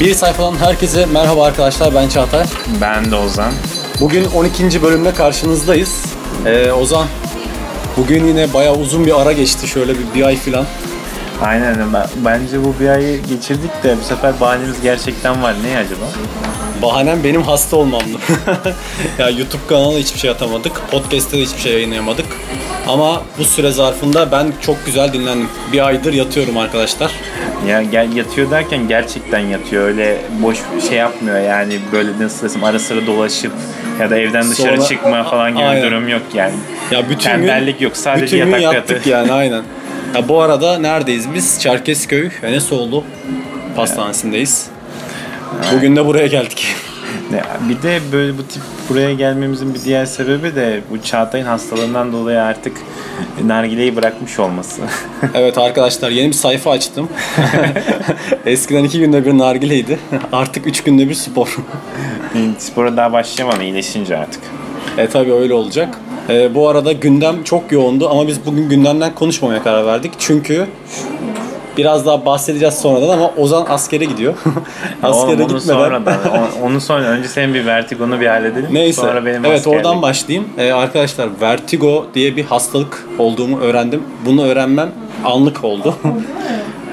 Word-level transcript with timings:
Bir 0.00 0.14
sayfadan 0.14 0.56
herkese 0.56 1.06
merhaba 1.06 1.44
arkadaşlar 1.44 1.94
ben 1.94 2.08
Çağatay. 2.08 2.46
Ben 2.80 3.10
de 3.10 3.16
Ozan. 3.16 3.52
Bugün 4.00 4.24
12. 4.24 4.82
bölümle 4.82 5.14
karşınızdayız. 5.14 6.04
Ee, 6.46 6.72
Ozan 6.72 7.06
bugün 7.96 8.26
yine 8.26 8.52
bayağı 8.52 8.74
uzun 8.76 9.06
bir 9.06 9.20
ara 9.20 9.32
geçti 9.32 9.68
şöyle 9.68 9.92
bir, 9.98 10.14
bir 10.14 10.22
ay 10.22 10.36
falan. 10.36 10.66
Aynen 11.42 11.92
ben- 11.94 12.08
bence 12.24 12.64
bu 12.64 12.74
bir 12.80 12.88
ayı 12.88 13.22
geçirdik 13.22 13.82
de 13.82 13.96
bu 14.00 14.04
sefer 14.04 14.40
bahanemiz 14.40 14.80
gerçekten 14.82 15.42
var. 15.42 15.54
Ne 15.64 15.78
acaba? 15.78 16.04
Bahanem 16.82 17.24
benim 17.24 17.42
hasta 17.42 17.76
olmamdı. 17.76 18.18
ya 19.18 19.30
YouTube 19.30 19.66
kanalına 19.68 19.98
hiçbir 19.98 20.18
şey 20.18 20.30
atamadık. 20.30 20.90
Podcast'te 20.90 21.36
de 21.38 21.42
hiçbir 21.42 21.60
şey 21.60 21.72
yayınlayamadık. 21.72 22.26
Ama 22.88 23.22
bu 23.38 23.44
süre 23.44 23.70
zarfında 23.72 24.32
ben 24.32 24.52
çok 24.60 24.86
güzel 24.86 25.12
dinlendim. 25.12 25.48
Bir 25.72 25.86
aydır 25.86 26.12
yatıyorum 26.12 26.56
arkadaşlar. 26.56 27.10
Ya 27.68 27.82
gel 27.82 28.16
yatıyor 28.16 28.50
derken 28.50 28.88
gerçekten 28.88 29.38
yatıyor. 29.38 29.84
Öyle 29.84 30.16
boş 30.42 30.58
şey 30.88 30.98
yapmıyor 30.98 31.40
yani 31.40 31.78
böyle 31.92 32.10
nasıl 32.20 32.42
desem 32.44 32.64
ara 32.64 32.78
sıra 32.78 33.06
dolaşıp 33.06 33.52
ya 34.00 34.10
da 34.10 34.18
evden 34.18 34.50
dışarı 34.50 34.76
Sonra- 34.76 34.88
çıkma 34.88 35.24
falan 35.24 35.50
gibi 35.50 35.62
Aynen. 35.62 35.82
bir 35.82 35.90
durum 35.90 36.08
yok 36.08 36.22
yani. 36.34 36.54
Ya 36.90 37.08
bütün 37.08 37.30
Tembellik 37.30 37.78
gün, 37.78 37.86
yok 37.86 37.96
sadece 37.96 38.36
bütün 38.36 38.52
gün 38.52 38.58
yattık 38.58 38.90
yatıyor. 38.96 39.18
yani 39.18 39.32
aynen. 39.32 39.62
Ya 40.14 40.28
bu 40.28 40.40
arada 40.40 40.78
neredeyiz 40.78 41.34
biz? 41.34 41.60
Çerkezköy 41.60 42.28
Enesoğlu 42.42 43.04
Pastanesi'ndeyiz. 43.76 44.66
Bugün 45.74 45.96
de 45.96 46.06
buraya 46.06 46.26
geldik. 46.26 46.66
Bir 47.68 47.82
de 47.82 48.00
böyle 48.12 48.38
bu 48.38 48.42
tip 48.42 48.62
buraya 48.88 49.14
gelmemizin 49.14 49.74
bir 49.74 49.80
diğer 49.84 50.06
sebebi 50.06 50.54
de 50.54 50.80
bu 50.90 51.02
Çağatay'ın 51.02 51.46
hastalığından 51.46 52.12
dolayı 52.12 52.42
artık 52.42 52.76
nargileyi 53.44 53.96
bırakmış 53.96 54.38
olması. 54.38 54.82
evet 55.34 55.58
arkadaşlar 55.58 56.10
yeni 56.10 56.28
bir 56.28 56.32
sayfa 56.32 56.70
açtım. 56.70 57.08
Eskiden 58.46 58.84
iki 58.84 58.98
günde 58.98 59.26
bir 59.26 59.38
nargileydi. 59.38 59.98
Artık 60.32 60.66
üç 60.66 60.82
günde 60.82 61.08
bir 61.08 61.14
spor. 61.14 61.56
Spora 62.58 62.96
daha 62.96 63.12
başlayamadı 63.12 63.62
iyileşince 63.62 64.16
artık. 64.16 64.40
e 64.98 65.06
tabi 65.06 65.32
öyle 65.32 65.54
olacak. 65.54 65.98
E, 66.28 66.54
bu 66.54 66.68
arada 66.68 66.92
gündem 66.92 67.44
çok 67.44 67.72
yoğundu 67.72 68.10
ama 68.10 68.28
biz 68.28 68.46
bugün 68.46 68.68
gündemden 68.68 69.14
konuşmamaya 69.14 69.62
karar 69.62 69.86
verdik. 69.86 70.12
Çünkü 70.18 70.66
biraz 71.76 72.06
daha 72.06 72.26
bahsedeceğiz 72.26 72.74
sonradan 72.74 73.08
ama 73.08 73.30
Ozan 73.36 73.66
askere 73.68 74.04
gidiyor. 74.04 74.34
askere 75.02 75.26
Oğlum, 75.42 75.44
onu 75.50 75.58
gitmeden. 75.58 75.78
sonradan. 75.80 76.16
onu 76.62 76.80
sonra 76.80 77.02
önce 77.04 77.28
senin 77.28 77.54
bir 77.54 77.66
vertigonu 77.66 78.20
bir 78.20 78.26
halledelim. 78.26 78.68
Neyse. 78.72 79.00
Sonra 79.00 79.26
benim 79.26 79.44
evet 79.44 79.58
askerlik. 79.58 79.78
oradan 79.78 80.02
başlayayım. 80.02 80.48
Ee, 80.58 80.72
arkadaşlar 80.72 81.28
vertigo 81.40 82.06
diye 82.14 82.36
bir 82.36 82.44
hastalık 82.44 83.06
olduğumu 83.18 83.60
öğrendim. 83.60 84.02
Bunu 84.26 84.44
öğrenmem 84.46 84.90
anlık 85.24 85.64
oldu. 85.64 85.94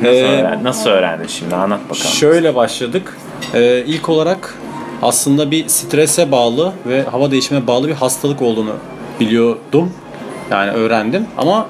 Nasıl, 0.01 0.15
Ee, 0.15 0.23
öğren- 0.41 0.63
nasıl 0.63 0.89
öğrendin 0.89 1.27
şimdi 1.27 1.55
anlat 1.55 1.79
bakalım. 1.89 2.07
şöyle 2.11 2.55
başladık. 2.55 3.17
Ee, 3.53 3.83
ilk 3.87 4.09
olarak 4.09 4.55
aslında 5.01 5.51
bir 5.51 5.67
strese 5.67 6.31
bağlı 6.31 6.71
ve 6.85 7.03
hava 7.03 7.31
değişimine 7.31 7.67
bağlı 7.67 7.87
bir 7.87 7.93
hastalık 7.93 8.41
olduğunu 8.41 8.71
biliyordum. 9.19 9.93
Yani 10.51 10.71
öğrendim 10.71 11.25
ama 11.37 11.65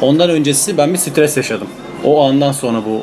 ondan 0.00 0.30
öncesi 0.30 0.78
ben 0.78 0.92
bir 0.92 0.98
stres 0.98 1.36
yaşadım. 1.36 1.68
O 2.04 2.24
andan 2.24 2.52
sonra 2.52 2.78
bu 2.86 3.02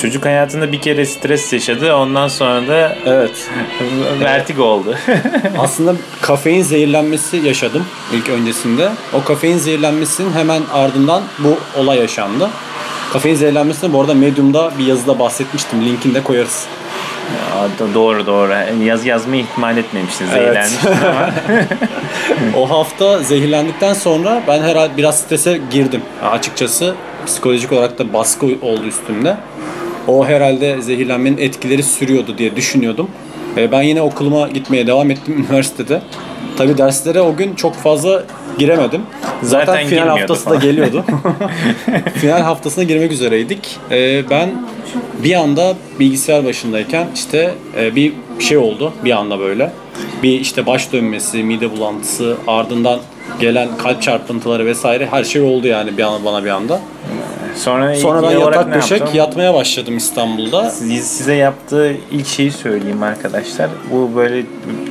Çocuk 0.00 0.24
hayatında 0.24 0.72
bir 0.72 0.80
kere 0.80 1.06
stres 1.06 1.52
yaşadı 1.52 1.94
ondan 1.94 2.28
sonra 2.28 2.68
da 2.68 2.96
evet 3.06 3.50
vertigo 4.20 4.62
oldu. 4.62 4.96
Aslında 5.58 5.94
kafein 6.20 6.62
zehirlenmesi 6.62 7.36
yaşadım 7.36 7.84
ilk 8.12 8.28
öncesinde. 8.28 8.88
O 9.12 9.24
kafein 9.24 9.58
zehirlenmesinin 9.58 10.32
hemen 10.32 10.62
ardından 10.72 11.22
bu 11.38 11.80
olay 11.80 11.98
yaşandı. 11.98 12.50
Kafein 13.12 13.34
zehirlenmesini 13.34 13.92
bu 13.92 14.00
arada 14.00 14.14
Medium'da 14.14 14.72
bir 14.78 14.86
yazıda 14.86 15.18
bahsetmiştim. 15.18 15.86
Linkini 15.86 16.14
de 16.14 16.22
koyarız. 16.22 16.66
Aa, 17.54 17.66
do- 17.78 17.94
doğru 17.94 18.26
doğru. 18.26 18.52
Yaz 18.84 19.06
yazmayı 19.06 19.42
ihmal 19.42 19.76
etmemiştin. 19.76 20.26
Evet. 20.36 20.78
Ama. 20.86 21.30
O 22.56 22.70
hafta 22.70 23.18
zehirlendikten 23.18 23.94
sonra 23.94 24.42
ben 24.48 24.62
herhalde 24.62 24.96
biraz 24.96 25.18
strese 25.20 25.60
girdim. 25.70 26.02
Açıkçası 26.22 26.94
psikolojik 27.26 27.72
olarak 27.72 27.98
da 27.98 28.12
baskı 28.12 28.46
oldu 28.46 28.84
üstümde. 28.86 29.36
O 30.08 30.26
herhalde 30.26 30.82
zehirlenmenin 30.82 31.38
etkileri 31.38 31.82
sürüyordu 31.82 32.38
diye 32.38 32.56
düşünüyordum. 32.56 33.10
Ve 33.56 33.72
ben 33.72 33.82
yine 33.82 34.02
okuluma 34.02 34.48
gitmeye 34.48 34.86
devam 34.86 35.10
ettim 35.10 35.46
üniversitede. 35.48 36.02
Tabi 36.60 36.78
derslere 36.78 37.20
o 37.20 37.36
gün 37.36 37.54
çok 37.54 37.74
fazla 37.74 38.22
giremedim. 38.58 39.02
Zaten, 39.42 39.66
Zaten 39.66 39.86
final 39.86 40.08
haftası 40.08 40.44
da 40.46 40.48
falan. 40.48 40.62
geliyordu. 40.62 41.04
final 42.14 42.40
haftasına 42.40 42.84
girmek 42.84 43.12
üzereydik. 43.12 43.78
Ee, 43.90 44.22
ben 44.30 44.50
bir 45.24 45.34
anda 45.34 45.74
bilgisayar 46.00 46.44
başındayken 46.44 47.06
işte 47.14 47.54
e, 47.78 47.96
bir 47.96 48.12
şey 48.38 48.58
oldu 48.58 48.92
bir 49.04 49.10
anda 49.10 49.38
böyle. 49.38 49.72
Bir 50.22 50.40
işte 50.40 50.66
baş 50.66 50.92
dönmesi, 50.92 51.42
mide 51.42 51.72
bulantısı, 51.72 52.36
ardından 52.46 52.98
gelen 53.40 53.68
kalp 53.78 54.02
çarpıntıları 54.02 54.66
vesaire 54.66 55.06
her 55.06 55.24
şey 55.24 55.42
oldu 55.42 55.66
yani 55.66 55.96
bir 55.98 56.02
anda 56.02 56.24
bana 56.24 56.44
bir 56.44 56.50
anda. 56.50 56.80
Sonra, 57.56 57.94
Sonra 57.94 58.22
ben 58.22 58.30
ilk 58.30 58.38
olarak 58.38 58.54
yatak 58.56 58.68
ne 58.68 58.74
döşek 58.74 59.00
yaptın? 59.00 59.18
yatmaya 59.18 59.54
başladım 59.54 59.96
İstanbul'da. 59.96 60.70
Siz- 60.70 61.06
Size 61.06 61.34
yaptığı 61.34 61.92
ilk 62.12 62.26
şeyi 62.26 62.50
söyleyeyim 62.52 63.02
arkadaşlar. 63.02 63.68
Bu 63.90 64.10
böyle 64.16 64.42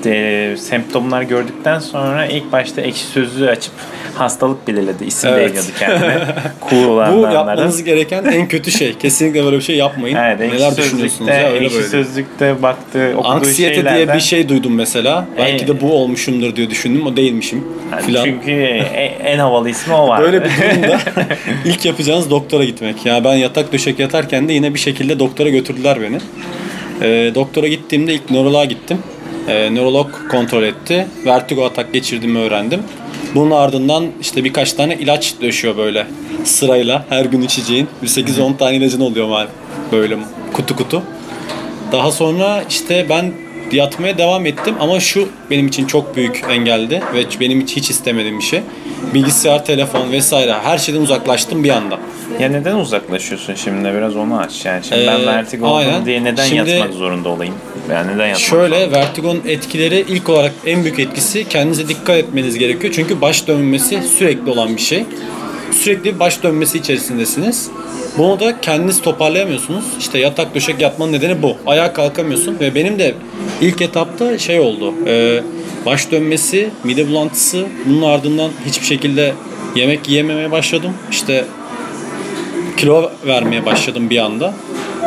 e, 0.06 0.58
semptomlar 0.58 1.22
gördükten 1.22 1.80
sonra 1.80 2.26
ilk 2.26 2.52
başta 2.52 2.82
ekşi 2.82 3.06
sözlüğü 3.06 3.50
açıp 3.50 3.74
hastalık 4.16 4.68
belirledi. 4.68 5.06
İsim 5.06 5.30
Evet. 5.30 5.52
de 5.54 5.56
yazıyordu 5.58 5.80
kendine. 5.80 6.18
cool 6.70 6.84
Bu 6.84 6.88
olanlardan. 6.92 7.32
yapmanız 7.34 7.84
gereken 7.84 8.24
en 8.26 8.48
kötü 8.48 8.72
şey. 8.72 8.94
Kesinlikle 8.98 9.44
böyle 9.44 9.58
bir 9.58 9.62
şey 9.62 9.76
yapmayın. 9.76 10.16
Evet, 10.16 10.42
ekşi 10.42 10.56
Neler 10.58 10.78
düşünüyorsunuz 10.78 11.12
sözlükte, 11.12 11.34
ya 11.42 11.50
öyle 11.52 11.66
ekşi 11.66 11.78
böyle. 11.78 11.88
sözlükte 11.88 12.62
baktı, 12.62 13.12
okuduğu 13.16 13.28
Anksiyete 13.28 13.76
şeylerden. 13.76 13.96
diye 14.08 14.16
bir 14.16 14.20
şey 14.20 14.50
duydum 14.50 14.76
mesela. 14.76 15.26
Belki 15.38 15.68
de 15.68 15.82
bu 15.82 15.92
olmuşumdur 15.94 16.56
diye 16.56 16.70
düşündüm. 16.70 17.06
O 17.08 17.16
değilmişim. 17.16 17.64
Yani 17.92 18.02
filan. 18.02 18.24
Çünkü 18.26 18.52
en, 18.52 19.26
en 19.26 19.40
havalı 19.40 19.70
ismi 19.70 19.94
o 19.94 20.08
var. 20.08 20.22
Böyle 20.22 20.44
bir 20.44 20.50
durumda 20.50 21.00
ilk 21.66 21.86
yapacağınız 21.86 22.30
doktora 22.50 22.64
gitmek. 22.64 23.06
Yani 23.06 23.24
ben 23.24 23.36
yatak 23.36 23.74
döşek 23.74 24.00
yatarken 24.00 24.48
de 24.48 24.54
yine 24.54 24.74
bir 24.74 24.80
şekilde 24.80 25.20
doktora 25.20 25.50
götürdüler 25.50 26.02
beni. 26.02 26.18
Ee, 27.02 27.32
doktora 27.36 27.68
gittiğimde 27.68 28.14
ilk 28.14 28.32
nöroloğa 28.32 28.66
gittim. 28.66 28.98
Ee, 29.48 29.76
nörolog 29.76 30.08
kontrol 30.32 30.64
etti. 30.64 31.08
Vertigo 31.26 31.66
atak 31.66 31.94
geçirdiğimi 31.94 32.40
öğrendim. 32.40 32.82
Bunun 33.36 33.52
ardından 33.52 34.08
işte 34.22 34.44
birkaç 34.44 34.74
tane 34.74 34.96
ilaç 34.96 35.34
döşüyor 35.42 35.78
böyle 35.78 36.08
sırayla 36.44 37.06
her 37.10 37.26
gün 37.26 37.42
içeceğin. 37.42 37.88
Bir 38.02 38.08
8-10 38.08 38.58
tane 38.58 38.76
ilacın 38.76 39.02
oluyor 39.02 39.48
böyle 39.92 40.18
kutu 40.54 40.76
kutu. 40.76 41.04
Daha 41.92 42.12
sonra 42.12 42.64
işte 42.70 43.06
ben 43.10 43.32
yatmaya 43.74 44.18
devam 44.18 44.46
ettim 44.46 44.76
ama 44.80 45.00
şu 45.00 45.30
benim 45.50 45.68
için 45.68 45.86
çok 45.86 46.16
büyük 46.16 46.44
engeldi 46.50 47.02
ve 47.14 47.40
benim 47.40 47.62
hiç, 47.62 47.76
hiç 47.76 47.90
istemediğim 47.90 48.40
bir 48.40 48.44
şey. 48.44 48.62
Bilgisayar, 49.14 49.66
telefon 49.66 50.12
vesaire 50.12 50.54
her 50.54 50.78
şeyden 50.78 51.02
uzaklaştım 51.02 51.64
bir 51.64 51.70
anda. 51.70 52.00
Ya 52.40 52.50
neden 52.50 52.76
uzaklaşıyorsun 52.76 53.54
şimdi? 53.56 53.94
Biraz 53.94 54.16
onu 54.16 54.40
aç. 54.40 54.66
Yani 54.66 54.84
şimdi 54.90 55.08
ben 55.08 55.20
Ee, 55.20 55.26
vertigo 55.26 55.68
oldum 55.68 56.06
diye 56.06 56.24
neden 56.24 56.46
Şimdi- 56.46 56.70
yatmak 56.72 56.94
zorunda 56.94 57.30
olayım? 57.30 57.54
Yani 57.92 58.08
neden 58.16 58.28
yatmak 58.28 58.40
Şöyle 58.42 58.92
vertigonun 58.92 59.42
etkileri 59.48 60.06
ilk 60.10 60.30
olarak 60.30 60.52
en 60.66 60.84
büyük 60.84 61.00
etkisi 61.00 61.50
kendinize 61.50 61.88
dikkat 61.88 62.18
etmeniz 62.18 62.58
gerekiyor. 62.58 62.94
Çünkü 62.96 63.22
baş 63.22 63.48
dönmesi 63.48 64.02
sürekli 64.18 64.52
olan 64.52 64.76
bir 64.76 64.82
şey. 64.82 65.06
Sürekli 65.72 66.04
bir 66.14 66.20
baş 66.20 66.44
dönmesi 66.44 66.78
içerisindesiniz. 66.78 67.70
Bunu 68.18 68.40
da 68.40 68.62
kendiniz 68.62 69.02
toparlayamıyorsunuz. 69.02 69.86
İşte 70.00 70.20
yatak 70.20 70.56
döşek 70.56 70.82
yatmanın 70.82 71.12
nedeni 71.12 71.42
bu. 71.42 71.58
Ayağa 71.68 71.94
kalkamıyorsun 71.94 72.60
ve 72.60 72.76
benim 72.76 73.00
de 73.00 73.16
ilk 73.62 73.82
etapta 73.82 74.38
şey 74.38 74.60
oldu. 74.60 74.94
e, 75.08 75.44
baş 75.86 76.12
dönmesi, 76.12 76.70
mide 76.84 77.08
bulantısı. 77.08 77.66
Bunun 77.86 78.02
ardından 78.02 78.52
hiçbir 78.66 78.86
şekilde 78.86 79.34
yemek 79.76 80.10
yiyememeye 80.10 80.52
başladım. 80.52 80.94
İşte 81.12 81.46
kilo 82.78 83.12
vermeye 83.28 83.66
başladım 83.66 84.10
bir 84.10 84.18
anda. 84.18 84.54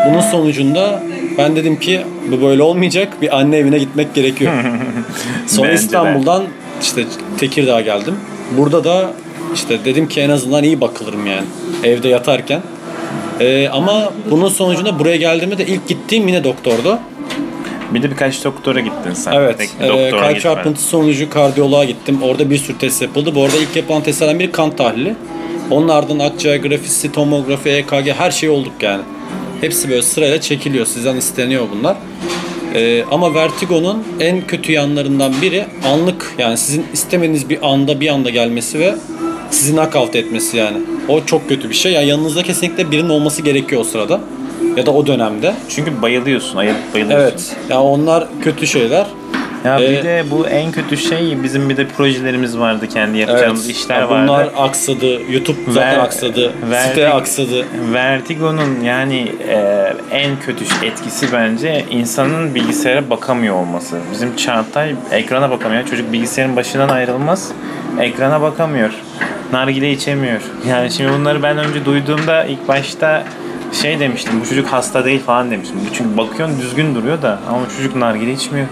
Bunun 0.07 0.21
sonucunda 0.21 1.03
ben 1.39 1.57
dedim 1.57 1.81
ki 1.81 2.01
bu 2.31 2.43
böyle 2.43 2.63
olmayacak. 2.63 3.09
Bir 3.23 3.39
anne 3.39 3.57
evine 3.57 3.79
gitmek 3.79 4.15
gerekiyor. 4.15 4.53
Sonra 5.47 5.69
Bence. 5.69 5.83
İstanbul'dan 5.83 6.45
işte 6.83 7.05
Tekirdağ'a 7.39 7.81
geldim. 7.81 8.15
Burada 8.59 8.85
da 8.85 9.13
işte 9.55 9.85
dedim 9.85 10.09
ki 10.09 10.21
en 10.21 10.31
azından 10.31 10.65
iyi 10.65 10.81
bakılırım 10.81 11.27
yani 11.27 11.47
evde 11.85 12.09
yatarken. 12.09 12.63
Ee, 13.41 13.69
ama 13.69 14.13
bunun 14.31 14.49
sonucunda 14.49 14.99
buraya 14.99 15.17
geldiğimde 15.17 15.59
de 15.59 15.67
ilk 15.67 15.89
gittiğim 15.89 16.29
yine 16.29 16.45
doktordu. 16.45 16.99
Bir 17.95 18.03
de 18.03 18.11
birkaç 18.11 18.45
doktora 18.45 18.81
gittin 18.81 19.13
sen. 19.15 19.33
Evet. 19.33 19.59
Tek 19.59 19.71
e, 19.81 19.89
doktora 19.89 20.21
kalp 20.21 20.41
çarpıntısı 20.41 20.89
sonucu 20.89 21.31
kardiyoloğa 21.31 21.85
gittim. 21.85 22.23
Orada 22.23 22.51
bir 22.51 22.59
sürü 22.59 22.79
test 22.79 23.03
yapıldı. 23.03 23.35
Bu 23.35 23.43
arada 23.43 23.57
ilk 23.57 23.77
yapılan 23.77 24.03
testlerden 24.03 24.39
biri 24.39 24.53
kan 24.53 24.77
tahlili. 24.77 25.15
Onun 25.71 25.89
ardından 25.89 26.25
akciğer 26.25 26.57
grafisi, 26.57 27.13
tomografi, 27.13 27.69
EKG 27.69 28.09
her 28.19 28.31
şey 28.31 28.49
olduk 28.49 28.73
yani. 28.81 29.03
Hepsi 29.61 29.91
böyle 29.91 30.03
sırayla 30.03 30.41
çekiliyor. 30.41 30.87
Sizden 30.87 31.17
isteniyor 31.17 31.67
bunlar. 31.77 31.97
E, 32.75 33.05
ama 33.11 33.35
vertigonun 33.35 34.05
en 34.21 34.47
kötü 34.47 34.73
yanlarından 34.73 35.33
biri 35.43 35.67
anlık 35.93 36.35
yani 36.39 36.59
sizin 36.59 36.87
istemediğiniz 36.93 37.49
bir 37.49 37.73
anda 37.73 38.01
bir 38.01 38.09
anda 38.09 38.31
gelmesi 38.31 38.79
ve 38.79 38.95
sizi 39.53 39.73
knockout 39.75 40.17
etmesi 40.17 40.57
yani. 40.57 40.77
O 41.09 41.25
çok 41.25 41.49
kötü 41.49 41.69
bir 41.71 41.75
şey. 41.75 41.93
Yani 41.93 42.07
yanınızda 42.07 42.43
kesinlikle 42.43 42.91
birinin 42.91 43.09
olması 43.09 43.43
gerekiyor 43.43 43.81
o 43.81 43.85
sırada. 43.85 44.21
ya 44.77 44.87
da 44.87 44.91
o 44.91 45.07
dönemde. 45.07 45.55
Çünkü 45.69 46.03
bayılıyorsun, 46.03 46.57
ayıp 46.57 46.77
bayılıyorsun. 46.95 47.25
Evet. 47.25 47.57
Ya 47.71 47.81
onlar 47.81 48.27
kötü 48.43 48.67
şeyler. 48.67 49.07
Ya 49.65 49.79
bir 49.79 49.85
Ee, 49.85 50.05
de 50.05 50.25
bu 50.31 50.47
en 50.47 50.73
kötü 50.73 50.97
şey 50.97 51.43
bizim 51.43 51.69
bir 51.69 51.77
de 51.77 51.87
projelerimiz 51.87 52.59
vardı 52.59 52.89
kendi 52.89 53.19
yapacağımız 53.19 53.69
işler 53.71 54.01
Ya 54.01 54.11
vardı. 54.11 54.29
Bunlar 54.29 54.49
aksadı. 54.57 55.07
YouTube 55.33 55.59
zaten 55.69 55.91
Ver- 55.99 56.05
aksadı. 56.05 56.53
verdik- 56.71 56.89
Site 56.89 57.09
aksadı. 57.09 57.65
Vertigo'nun 57.93 58.81
yani 58.85 59.33
e, 59.49 59.57
en 60.11 60.41
kötü 60.41 60.65
etkisi 60.85 61.33
bence 61.33 61.85
insanın 61.91 62.55
bilgisayara 62.55 63.11
bakamıyor 63.11 63.55
olması. 63.55 63.97
Bizim 64.13 64.37
Çağatay 64.37 64.95
ekrana 65.11 65.51
bakamıyor. 65.51 65.85
Çocuk 65.87 66.13
bilgisayarın 66.13 66.57
başından 66.57 66.89
ayrılmaz. 66.89 67.53
Ekrana 68.01 68.43
bakamıyor. 68.43 68.91
Nargile 69.53 69.91
içemiyor. 69.91 70.41
Yani 70.69 70.91
şimdi 70.91 71.13
bunları 71.13 71.43
ben 71.43 71.59
önce 71.59 71.85
duyduğumda 71.85 72.45
ilk 72.45 72.69
başta 72.69 73.25
şey 73.73 74.01
demiştim 74.01 74.41
bu 74.41 74.49
çocuk 74.49 74.67
hasta 74.67 75.05
değil 75.05 75.21
falan 75.23 75.51
demiştim. 75.51 75.79
Çünkü 75.95 76.17
bakıyorsun 76.17 76.59
düzgün 76.61 76.95
duruyor 76.95 77.23
da 77.23 77.39
ama 77.49 77.59
çocuk 77.77 77.97
nargile 77.97 78.33
içmiyor. 78.33 78.67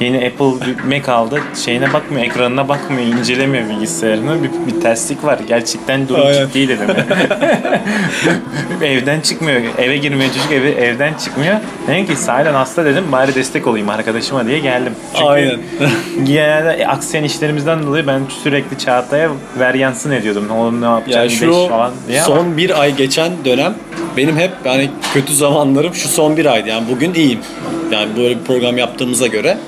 Yeni 0.00 0.16
Apple 0.16 0.66
bir 0.66 0.96
Mac 0.96 1.12
aldı 1.12 1.40
şeyine 1.64 1.92
bakmıyor, 1.92 2.26
ekranına 2.26 2.68
bakmıyor, 2.68 3.06
incelemiyor 3.06 3.68
bilgisayarını. 3.68 4.36
Bir, 4.42 4.50
bir 4.74 4.80
terslik 4.80 5.24
var. 5.24 5.38
Gerçekten 5.48 6.08
durum 6.08 6.26
Aynen. 6.26 6.46
ciddi 6.46 6.68
dedim. 6.68 6.86
evden 8.82 9.20
çıkmıyor. 9.20 9.60
Eve 9.78 9.96
girmiyor 9.96 10.30
çocuk 10.34 10.52
eve, 10.52 10.70
evden 10.70 11.14
çıkmıyor. 11.14 11.56
Dedim 11.88 12.06
ki 12.06 12.16
sahiden 12.16 12.54
hasta 12.54 12.84
dedim 12.84 13.04
bari 13.12 13.34
destek 13.34 13.66
olayım 13.66 13.88
arkadaşıma 13.88 14.46
diye 14.46 14.58
geldim. 14.58 14.92
Çünkü 15.14 15.24
Aynen. 15.28 15.60
genelde 16.24 16.86
aksayan 16.88 17.24
işlerimizden 17.24 17.86
dolayı 17.86 18.06
ben 18.06 18.20
sürekli 18.42 18.78
Çağatay'a 18.78 19.30
ver 19.58 19.74
yansın 19.74 20.10
ediyordum. 20.10 20.50
Oğlum 20.50 20.80
ne 20.80 20.84
Ya 20.86 20.90
yapacaksın 20.92 21.38
şu 21.38 21.68
falan 21.68 21.92
diye 22.08 22.22
ama- 22.22 22.36
son 22.36 22.56
bir 22.56 22.80
ay 22.80 22.96
geçen 22.96 23.32
dönem 23.44 23.74
benim 24.16 24.36
hep 24.36 24.50
yani 24.64 24.90
kötü 25.14 25.34
zamanlarım 25.34 25.94
şu 25.94 26.08
son 26.08 26.36
bir 26.36 26.46
aydı. 26.46 26.68
Yani 26.68 26.84
bugün 26.90 27.14
iyiyim. 27.14 27.40
Yani 27.90 28.16
böyle 28.16 28.38
bir 28.38 28.44
program 28.44 28.78
yaptığımıza 28.78 29.26
göre. 29.26 29.58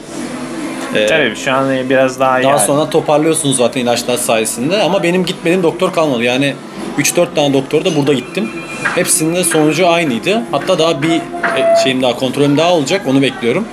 Ee, 0.94 1.06
Tabii 1.06 1.36
şu 1.36 1.52
an 1.52 1.90
biraz 1.90 2.20
daha 2.20 2.40
iyi. 2.40 2.44
Daha 2.44 2.52
yani. 2.52 2.66
sonra 2.66 2.90
toparlıyorsunuz 2.90 3.56
zaten 3.56 3.80
ilaçlar 3.80 4.16
sayesinde 4.16 4.82
ama 4.82 5.02
benim 5.02 5.24
gitmediğim 5.24 5.62
doktor 5.62 5.92
kalmadı. 5.92 6.24
Yani 6.24 6.54
3-4 6.98 7.26
tane 7.34 7.54
doktora 7.54 7.84
da 7.84 7.96
burada 7.96 8.12
gittim. 8.12 8.50
Hepsinin 8.94 9.34
de 9.34 9.44
sonucu 9.44 9.88
aynıydı. 9.88 10.42
Hatta 10.50 10.78
daha 10.78 11.02
bir 11.02 11.10
e, 11.10 11.82
şeyim 11.84 12.02
daha 12.02 12.16
kontrolüm 12.16 12.56
daha 12.56 12.72
olacak 12.74 13.02
onu 13.06 13.22
bekliyorum. 13.22 13.64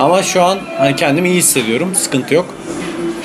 Ama 0.00 0.22
şu 0.22 0.42
an 0.42 0.58
hani 0.78 0.96
kendimi 0.96 1.28
iyi 1.28 1.36
hissediyorum. 1.36 1.94
Sıkıntı 1.94 2.34
yok. 2.34 2.46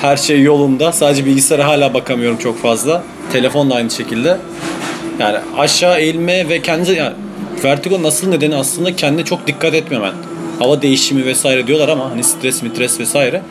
Her 0.00 0.16
şey 0.16 0.42
yolunda. 0.42 0.92
Sadece 0.92 1.26
bilgisayara 1.26 1.66
hala 1.66 1.94
bakamıyorum 1.94 2.38
çok 2.38 2.62
fazla. 2.62 3.02
Telefon 3.32 3.70
da 3.70 3.74
aynı 3.74 3.90
şekilde. 3.90 4.36
Yani 5.20 5.38
aşağı 5.58 5.98
eğilme 6.00 6.48
ve 6.48 6.62
kendi 6.62 6.92
yani 6.92 7.14
vertigo 7.64 8.02
nasıl 8.02 8.28
nedeni 8.28 8.56
aslında 8.56 8.96
kendine 8.96 9.24
çok 9.24 9.46
dikkat 9.46 9.74
etmemen. 9.74 10.12
Hava 10.58 10.82
değişimi 10.82 11.24
vesaire 11.24 11.66
diyorlar 11.66 11.88
ama 11.88 12.10
hani 12.10 12.24
stres 12.24 12.62
mitres 12.62 13.00
vesaire. 13.00 13.42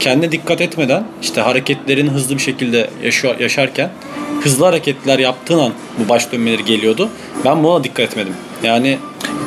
Kendine 0.00 0.32
dikkat 0.32 0.60
etmeden 0.60 1.04
işte 1.22 1.40
hareketlerin 1.40 2.08
hızlı 2.08 2.34
bir 2.34 2.42
şekilde 2.42 2.90
yaşa- 3.02 3.36
yaşarken 3.40 3.90
hızlı 4.42 4.64
hareketler 4.64 5.18
yaptığın 5.18 5.58
an 5.58 5.72
bu 5.98 6.08
baş 6.08 6.32
dönmeleri 6.32 6.64
geliyordu. 6.64 7.08
Ben 7.44 7.64
buna 7.64 7.84
dikkat 7.84 8.06
etmedim. 8.08 8.32
Yani 8.62 8.98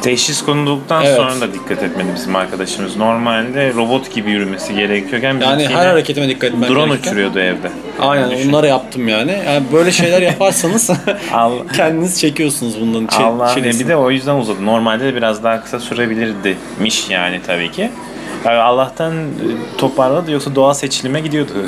Teşhis 0.02 0.42
konulduktan 0.46 1.06
Evet. 1.06 1.16
sonra 1.16 1.42
da 1.42 1.54
dikkat 1.54 1.84
etmedi 1.84 2.08
bizim 2.16 2.36
arkadaşımız. 2.36 2.96
Normalde 2.98 3.74
robot 3.74 4.16
gibi 4.16 4.31
yürümesi 4.31 4.74
gerekiyorken 4.76 5.40
yani 5.42 5.68
her 5.68 5.86
hareketime 5.88 6.28
dikkat 6.30 6.50
etmem 6.54 6.70
drone 6.70 6.86
gerekirken- 6.94 7.08
uçuruyordu 7.12 7.40
evde. 7.40 7.72
Aynen 8.01 8.31
Düşün. 8.31 8.50
onları 8.50 8.68
yaptım 8.68 9.07
yani. 9.07 9.40
yani 9.46 9.63
böyle 9.74 9.92
şeyler 9.92 10.22
yaparsanız 10.22 10.90
kendiniz 11.75 12.19
çekiyorsunuz 12.19 12.81
bundan 12.81 13.06
çe- 13.06 13.24
Allah 13.24 13.54
çilesini. 13.54 13.84
bir 13.84 13.90
de 13.90 13.96
o 13.96 14.12
yüzden 14.12 14.36
uzadı. 14.36 14.66
Normalde 14.66 15.04
de 15.06 15.16
biraz 15.16 15.44
daha 15.44 15.63
kısa 15.63 15.80
sürebilirdimiş 15.80 17.10
yani 17.10 17.40
tabii 17.48 17.72
ki. 17.72 17.92
Yani 18.46 18.57
Allah'tan 18.57 19.13
e, 19.13 19.28
toparladı 19.78 20.31
yoksa 20.31 20.56
doğal 20.56 20.74
seçilime 20.74 21.19
gidiyordu. 21.19 21.51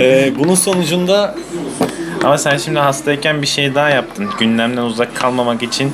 Ee, 0.00 0.32
bunun 0.38 0.54
sonucunda 0.54 1.34
Ama 2.24 2.38
sen 2.38 2.56
şimdi 2.56 2.78
hastayken 2.78 3.42
bir 3.42 3.46
şey 3.46 3.74
daha 3.74 3.90
yaptın. 3.90 4.28
Gündemden 4.38 4.82
uzak 4.82 5.16
kalmamak 5.16 5.62
için 5.62 5.92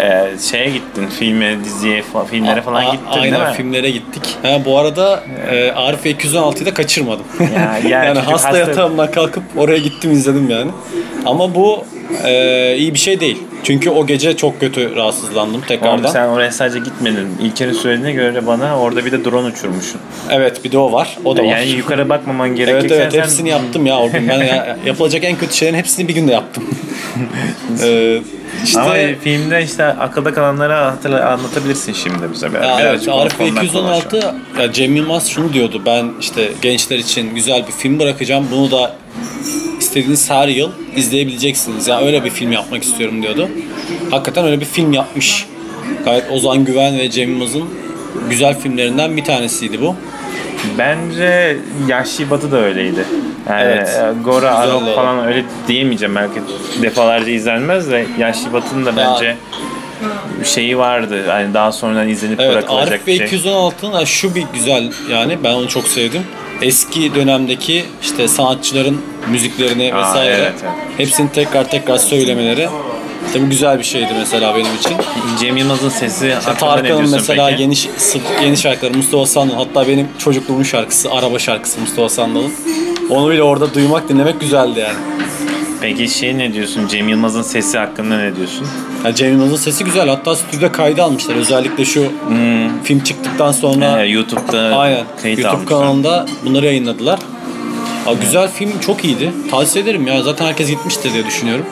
e, 0.00 0.30
şeye 0.50 0.70
gittin. 0.70 1.06
Filme, 1.18 1.64
diziye, 1.64 2.00
fa- 2.14 2.26
filmlere 2.26 2.62
falan 2.62 2.84
A- 2.86 2.90
gittin 2.92 3.06
Aynen 3.10 3.32
değil 3.38 3.48
mi? 3.50 3.54
filmlere 3.56 3.90
gittik. 3.90 4.22
Ha, 4.42 4.58
bu 4.64 4.78
arada 4.78 5.24
e, 5.50 5.72
Arif 5.72 6.06
216'yı 6.06 6.66
da 6.66 6.74
kaçırmadım. 6.74 7.24
Ya, 7.54 7.78
ya 7.88 8.04
yani 8.04 8.18
hasta, 8.18 8.48
hasta- 8.48 8.58
yatağımdan 8.58 9.10
kalkıp 9.10 9.42
oraya 9.56 9.78
gittim 9.78 10.12
izledim 10.12 10.50
yani. 10.50 10.70
Ama 11.26 11.54
bu 11.54 11.84
e, 12.24 12.74
iyi 12.78 12.94
bir 12.94 12.98
şey 12.98 13.20
değil. 13.20 13.38
Çünkü 13.64 13.90
o 13.90 14.06
gece 14.06 14.36
çok 14.36 14.60
kötü 14.60 14.96
rahatsızlandım 14.96 15.54
Oğlum 15.54 15.64
tekrardan. 15.68 16.10
sen 16.10 16.26
oraya 16.28 16.52
sadece 16.52 16.78
gitmedin. 16.78 17.28
İlker'in 17.42 17.72
söylediğine 17.72 18.12
göre 18.12 18.46
bana 18.46 18.78
orada 18.78 19.04
bir 19.04 19.12
de 19.12 19.24
drone 19.24 19.46
uçurmuşsun. 19.48 20.00
Evet 20.30 20.64
bir 20.64 20.72
de 20.72 20.78
o 20.78 20.92
var. 20.92 21.16
O 21.24 21.36
da 21.36 21.40
var. 21.40 21.46
Yani 21.46 21.68
yukarı 21.78 22.08
bakmaman 22.08 22.46
Evet 22.48 22.56
gerekirken 22.58 22.96
evet 22.96 23.12
sen 23.12 23.20
hepsini 23.20 23.48
yaptım 23.48 23.86
ya 23.86 23.98
o 23.98 24.10
gün. 24.10 24.28
Ben 24.28 24.38
ya- 24.44 24.76
yapılacak 24.86 25.24
en 25.24 25.36
kötü 25.36 25.54
şeylerin 25.56 25.78
hepsini 25.78 26.08
bir 26.08 26.14
günde 26.14 26.32
yaptım. 26.32 26.64
ee, 27.84 28.18
işte 28.64 28.80
Ama 28.80 28.94
filmde 29.24 29.62
işte 29.64 29.84
akılda 29.84 30.34
kalanları 30.34 30.72
hatırla, 30.72 31.30
anlatabilirsin 31.30 31.92
şimdi 31.92 32.32
bize. 32.32 32.52
Biraz, 32.52 32.64
Ya 32.64 32.80
evet, 32.80 33.08
Arif 33.08 33.40
Bey 33.40 33.48
konudan 33.48 33.64
216 33.64 34.34
ya 34.60 34.72
Cem 34.72 34.96
Yılmaz 34.96 35.28
şunu 35.28 35.52
diyordu. 35.52 35.82
Ben 35.86 36.12
işte 36.20 36.52
gençler 36.62 36.98
için 36.98 37.34
güzel 37.34 37.66
bir 37.66 37.72
film 37.72 37.98
bırakacağım. 37.98 38.48
Bunu 38.50 38.70
da 38.70 38.96
istediğiniz 39.78 40.30
her 40.30 40.48
yıl 40.48 40.70
izleyebileceksiniz. 40.96 41.88
Ya 41.88 42.00
öyle 42.00 42.24
bir 42.24 42.30
film 42.30 42.52
yapmak 42.52 42.82
istiyorum 42.82 43.22
diyordu. 43.22 43.48
Hakikaten 44.10 44.44
öyle 44.44 44.60
bir 44.60 44.66
film 44.66 44.92
yapmış. 44.92 45.46
Gayet 46.04 46.30
Ozan 46.30 46.64
Güven 46.64 46.98
ve 46.98 47.10
Cem 47.10 47.30
Yılmaz'ın 47.30 47.64
güzel 48.30 48.60
filmlerinden 48.60 49.16
bir 49.16 49.24
tanesiydi 49.24 49.80
bu. 49.80 49.96
Bence 50.78 51.56
Yaşlı 51.88 52.30
Batı 52.30 52.52
da 52.52 52.58
öyleydi. 52.58 53.04
Yani 53.48 53.62
Evet. 53.62 53.88
e, 53.88 54.22
Gora, 54.24 54.54
Arok 54.54 54.94
falan 54.94 55.26
öyle 55.26 55.44
diyemeyeceğim 55.68 56.14
belki 56.14 56.40
defalarca 56.82 57.32
izlenmez 57.32 57.90
de 57.90 58.06
Yaşlı 58.18 58.52
Batı'nın 58.52 58.86
da 58.86 58.96
bence 58.96 59.36
şeyi 60.44 60.78
vardı. 60.78 61.24
Yani 61.28 61.54
daha 61.54 61.72
sonradan 61.72 62.08
izlenip 62.08 62.40
Evet 62.40 62.52
bırakılacak 62.52 63.00
Arif 63.08 63.30
şey. 63.30 63.38
216'nın 63.40 63.92
ha, 63.92 64.06
şu 64.06 64.34
bir 64.34 64.44
güzel 64.54 64.92
yani 65.10 65.38
ben 65.44 65.52
onu 65.52 65.68
çok 65.68 65.88
sevdim. 65.88 66.22
Eski 66.62 67.14
dönemdeki 67.14 67.84
işte 68.02 68.28
sanatçıların 68.28 69.00
müziklerini 69.30 69.94
Aa, 69.94 70.00
vesaire 70.00 70.34
evet, 70.34 70.52
evet. 70.62 70.72
hepsini 70.96 71.32
tekrar 71.32 71.70
tekrar 71.70 71.96
söylemeleri 71.98 72.68
tabii 73.32 73.44
güzel 73.46 73.78
bir 73.78 73.84
şeydi 73.84 74.12
mesela 74.18 74.54
benim 74.54 74.74
için. 74.80 74.96
Cem 75.40 75.56
Yılmaz'ın 75.56 75.88
sesi 75.88 76.24
ne 76.28 76.40
Tarkan'ın 76.58 77.10
mesela 77.10 77.46
peki? 77.48 77.62
yeni 77.62 77.76
ş- 77.76 77.88
yeni 78.44 78.56
şarkıları 78.56 78.94
Mustafa 78.96 79.26
Sandal 79.26 79.54
hatta 79.54 79.88
benim 79.88 80.08
çocukluğumun 80.18 80.62
şarkısı 80.62 81.10
araba 81.12 81.38
şarkısı 81.38 81.80
Mustafa 81.80 82.08
Sandal'ın. 82.08 82.52
Onu 83.10 83.30
bile 83.30 83.42
orada 83.42 83.74
duymak 83.74 84.08
dinlemek 84.08 84.40
güzeldi 84.40 84.80
yani. 84.80 84.94
Peki 85.80 86.08
şey 86.08 86.38
ne 86.38 86.52
diyorsun? 86.52 86.86
Cem 86.88 87.08
Yılmaz'ın 87.08 87.42
sesi 87.42 87.78
hakkında 87.78 88.16
ne 88.18 88.36
diyorsun? 88.36 88.66
Ya 89.04 89.14
Cem 89.14 89.32
Yılmaz'ın 89.32 89.56
sesi 89.56 89.84
güzel. 89.84 90.08
Hatta 90.08 90.36
stüdyo 90.36 90.72
kaydı 90.72 91.02
almışlar. 91.02 91.34
Özellikle 91.36 91.84
şu 91.84 92.04
film 92.84 93.00
çıktıktan 93.00 93.52
sonra 93.52 94.02
Ee, 94.04 94.08
YouTube'da 94.08 94.76
aynen 94.76 95.04
kayıt 95.22 95.38
YouTube 95.38 95.56
almışlar. 95.56 95.78
kanalında 95.78 96.26
bunları 96.44 96.66
yayınladılar. 96.66 97.18
Ya 98.06 98.12
güzel 98.20 98.48
film 98.50 98.72
çok 98.80 99.04
iyiydi. 99.04 99.32
Tavsiye 99.50 99.84
ederim 99.84 100.06
ya. 100.06 100.22
Zaten 100.22 100.46
herkes 100.46 100.68
gitmiştir 100.70 101.12
diye 101.12 101.26
düşünüyorum. 101.26 101.66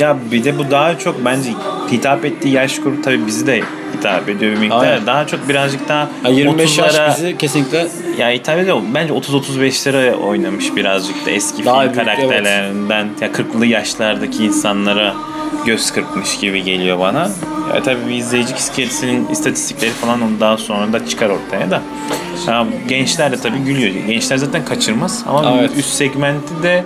Ya 0.00 0.16
bir 0.32 0.44
de 0.44 0.58
bu 0.58 0.70
daha 0.70 0.98
çok 0.98 1.24
bence 1.24 1.50
hitap 1.92 2.24
ettiği 2.24 2.54
yaş 2.54 2.80
grubu 2.80 3.02
tabii 3.02 3.26
bizi 3.26 3.46
de 3.46 3.60
hitap 3.98 4.28
ediyor 4.28 4.52
bir 4.52 4.58
miktar. 4.58 4.80
Aynen. 4.92 5.06
Daha 5.06 5.26
çok 5.26 5.48
birazcık 5.48 5.88
daha 5.88 6.08
Ya 6.24 6.30
25 6.30 6.78
yaş 6.78 6.94
30'lara 6.94 7.16
bizi 7.16 7.38
kesinlikle 7.38 7.86
ya 8.18 8.30
hitap 8.30 8.58
ediyor. 8.58 8.78
Bence 8.94 9.12
30-35'lere 9.12 10.14
oynamış 10.14 10.76
birazcık 10.76 11.26
da 11.26 11.30
eski 11.30 11.64
Daha 11.64 11.82
film 11.82 11.92
büyük, 11.92 12.06
karakterlerinden 12.06 13.08
ya 13.20 13.28
40'lı 13.28 13.66
yaşlardaki 13.66 14.44
insanlara 14.44 15.14
göz 15.66 15.90
kırpmış 15.90 16.38
gibi 16.38 16.62
geliyor 16.64 16.98
bana. 16.98 17.30
Ya 17.74 17.82
tabii 17.82 18.06
bir 18.08 18.14
izleyici 18.14 18.54
kitlesinin 18.54 19.28
istatistikleri 19.28 19.90
falan 19.90 20.22
onu 20.22 20.40
daha 20.40 20.56
sonra 20.56 20.92
da 20.92 21.06
çıkar 21.06 21.30
ortaya 21.30 21.70
da. 21.70 21.82
Ya 22.46 22.66
gençler 22.88 23.32
de 23.32 23.36
tabii 23.36 23.58
gülüyor. 23.58 24.06
Gençler 24.06 24.36
zaten 24.36 24.64
kaçırmaz 24.64 25.24
ama 25.28 25.56
Evet. 25.60 25.70
üst 25.76 25.88
segmenti 25.94 26.62
de 26.62 26.84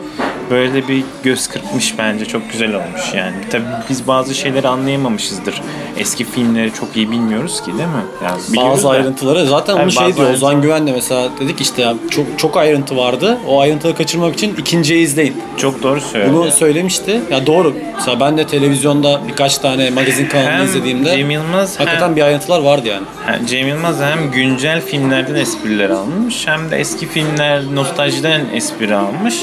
böyle 0.51 0.89
bir 0.89 1.05
göz 1.25 1.49
kırpmış 1.49 1.99
bence 1.99 2.25
çok 2.25 2.53
güzel 2.53 2.75
olmuş 2.75 3.15
yani. 3.15 3.35
Tabii 3.51 3.63
biz 3.91 4.07
bazı 4.09 4.35
şeyleri 4.35 4.69
anlayamamışızdır. 4.69 5.63
Eski 5.99 6.25
filmleri 6.25 6.73
çok 6.75 6.97
iyi 6.97 7.11
bilmiyoruz 7.11 7.61
ki 7.61 7.67
değil 7.67 7.89
mi? 7.89 8.05
Yani 8.25 8.41
biliyoruz 8.53 8.73
bazı 8.73 8.85
da. 8.85 8.91
ayrıntıları 8.91 9.47
zaten 9.47 9.73
Tabii 9.75 9.83
onu 9.85 9.93
şey 9.93 10.17
diyor 10.17 10.31
Ozan 10.33 10.49
ayrıntılar- 10.51 10.63
Güven 10.63 10.87
de 10.87 10.93
mesela 10.93 11.29
dedik 11.41 11.61
işte 11.61 11.83
ya 11.83 11.95
çok 12.11 12.27
çok 12.39 12.57
ayrıntı 12.57 12.97
vardı. 12.97 13.39
O 13.47 13.61
ayrıntıları 13.61 13.97
kaçırmak 13.97 14.35
için 14.35 14.55
ikinciyi 14.57 15.05
izleyin. 15.05 15.37
Çok 15.57 15.83
doğru 15.83 16.01
söylüyor. 16.01 16.35
Bunu 16.35 16.51
söylemişti. 16.51 17.21
Ya 17.31 17.47
doğru. 17.47 17.75
Mesela 17.97 18.21
ben 18.21 18.39
de 18.39 18.47
televizyonda 18.47 19.21
birkaç 19.29 19.59
tane 19.59 19.91
magazin 19.91 20.27
kanalını 20.27 20.51
Hem 20.53 20.65
izlediğimde 20.65 21.17
Cem 21.17 21.31
Yılmaz 21.31 21.81
hakikaten 21.81 22.09
hem, 22.09 22.17
bir 22.17 22.23
ayrıntılar 22.23 22.61
vardı 22.61 22.89
yani. 22.89 23.07
hem 23.27 23.47
Cem 23.47 23.69
Yılmaz 23.69 24.01
hem 24.01 24.31
güncel 24.31 24.81
filmlerden 24.81 25.35
espriler 25.35 25.91
almış 25.91 26.47
hem 26.47 26.71
de 26.71 26.77
eski 26.77 27.07
filmler 27.09 27.63
nostaljiden 27.75 28.41
espri 28.55 28.95
almış. 28.95 29.35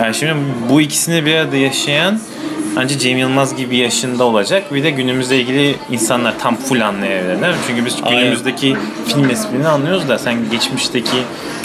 Yani 0.00 0.14
şimdi 0.14 0.34
bu 0.70 0.80
ikisini 0.80 1.24
bir 1.26 1.34
arada 1.34 1.56
yaşayan 1.56 2.20
ancak 2.78 3.00
Cem 3.00 3.18
Yılmaz 3.18 3.56
gibi 3.56 3.76
yaşında 3.76 4.24
olacak. 4.24 4.74
Bir 4.74 4.84
de 4.84 4.90
günümüzle 4.90 5.40
ilgili 5.40 5.74
insanlar 5.90 6.38
tam 6.38 6.56
full 6.56 6.80
anlayabilirler. 6.80 7.54
Çünkü 7.66 7.84
biz 7.86 7.96
Aynen. 8.02 8.18
günümüzdeki 8.20 8.76
film 9.06 9.30
esprini 9.30 9.68
anlıyoruz 9.68 10.08
da 10.08 10.18
sen 10.18 10.34
geçmişteki 10.50 11.16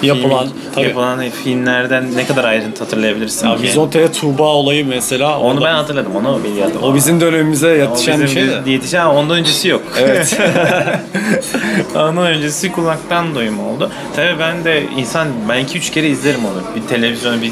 Yapılan, 0.02 0.44
film- 0.48 0.54
tabii. 0.76 0.86
yapılan 0.88 1.20
filmlerden 1.44 2.16
ne 2.16 2.26
kadar 2.28 2.44
ayrıntı 2.44 2.84
hatırlayabilirsin 2.84 3.48
Ya 3.48 3.56
ki? 3.58 3.64
Vizontele 3.64 4.12
Tuğba 4.12 4.44
olayı 4.44 4.86
mesela. 4.86 5.40
Onu 5.40 5.54
orada- 5.54 5.66
ben 5.66 5.74
hatırladım. 5.74 6.16
Onu 6.16 6.44
biliyordum. 6.44 6.78
o 6.84 6.96
bizim 6.96 7.22
dönemimize 7.22 7.70
yetişen 7.70 8.22
bir 8.22 8.28
şey 8.28 8.48
de. 8.48 8.62
Yetişen 8.66 9.06
ondan 9.06 9.38
öncesi 9.38 9.68
yok. 9.68 9.82
Evet. 10.00 10.40
Ondan 11.96 12.18
öncesi 12.26 12.72
kulaktan 12.72 13.36
duyma 13.36 13.64
oldu. 13.64 13.92
Tabii 14.16 14.40
ben 14.40 14.64
de 14.64 14.84
insan 14.98 15.28
ben 15.50 15.60
iki 15.60 15.78
üç 15.78 15.90
kere 15.92 16.08
izlerim 16.10 16.40
onu. 16.46 16.76
Bir 16.76 16.88
televizyona 16.88 17.42
bir 17.42 17.52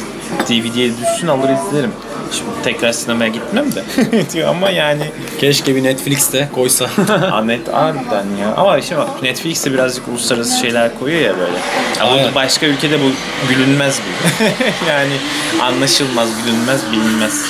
DVD'ye 0.50 0.92
düşsün 0.98 1.28
alır 1.28 1.50
izlerim. 1.50 1.92
Şimdi 2.32 2.50
tekrar 2.64 2.92
sinemaya 2.92 3.30
gitmem 3.30 3.66
de. 3.76 3.84
Diyor 4.34 4.50
ama 4.50 4.70
yani 4.70 5.04
Keşke 5.40 5.76
bir 5.76 5.84
Netflix'te 5.84 6.50
koysa. 6.56 6.90
Anet 7.32 7.74
harbiden 7.74 8.26
ya. 8.42 8.54
Ama 8.58 8.78
işte 8.78 8.98
bak 8.98 9.24
Netflix'te 9.24 9.74
birazcık 9.74 10.08
uluslararası 10.08 10.60
şeyler 10.60 11.00
koyuyor 11.00 11.22
ya 11.22 11.38
böyle. 11.40 11.58
Ama 12.02 12.12
Aynen. 12.12 12.36
başka 12.36 12.66
ülkede 12.66 12.98
bu 13.00 13.12
gülünmez 13.50 14.00
bu. 14.00 14.44
yani 14.90 15.14
anlaşılmaz, 15.62 16.30
gülünmez, 16.46 16.82
bilinmez. 16.92 17.46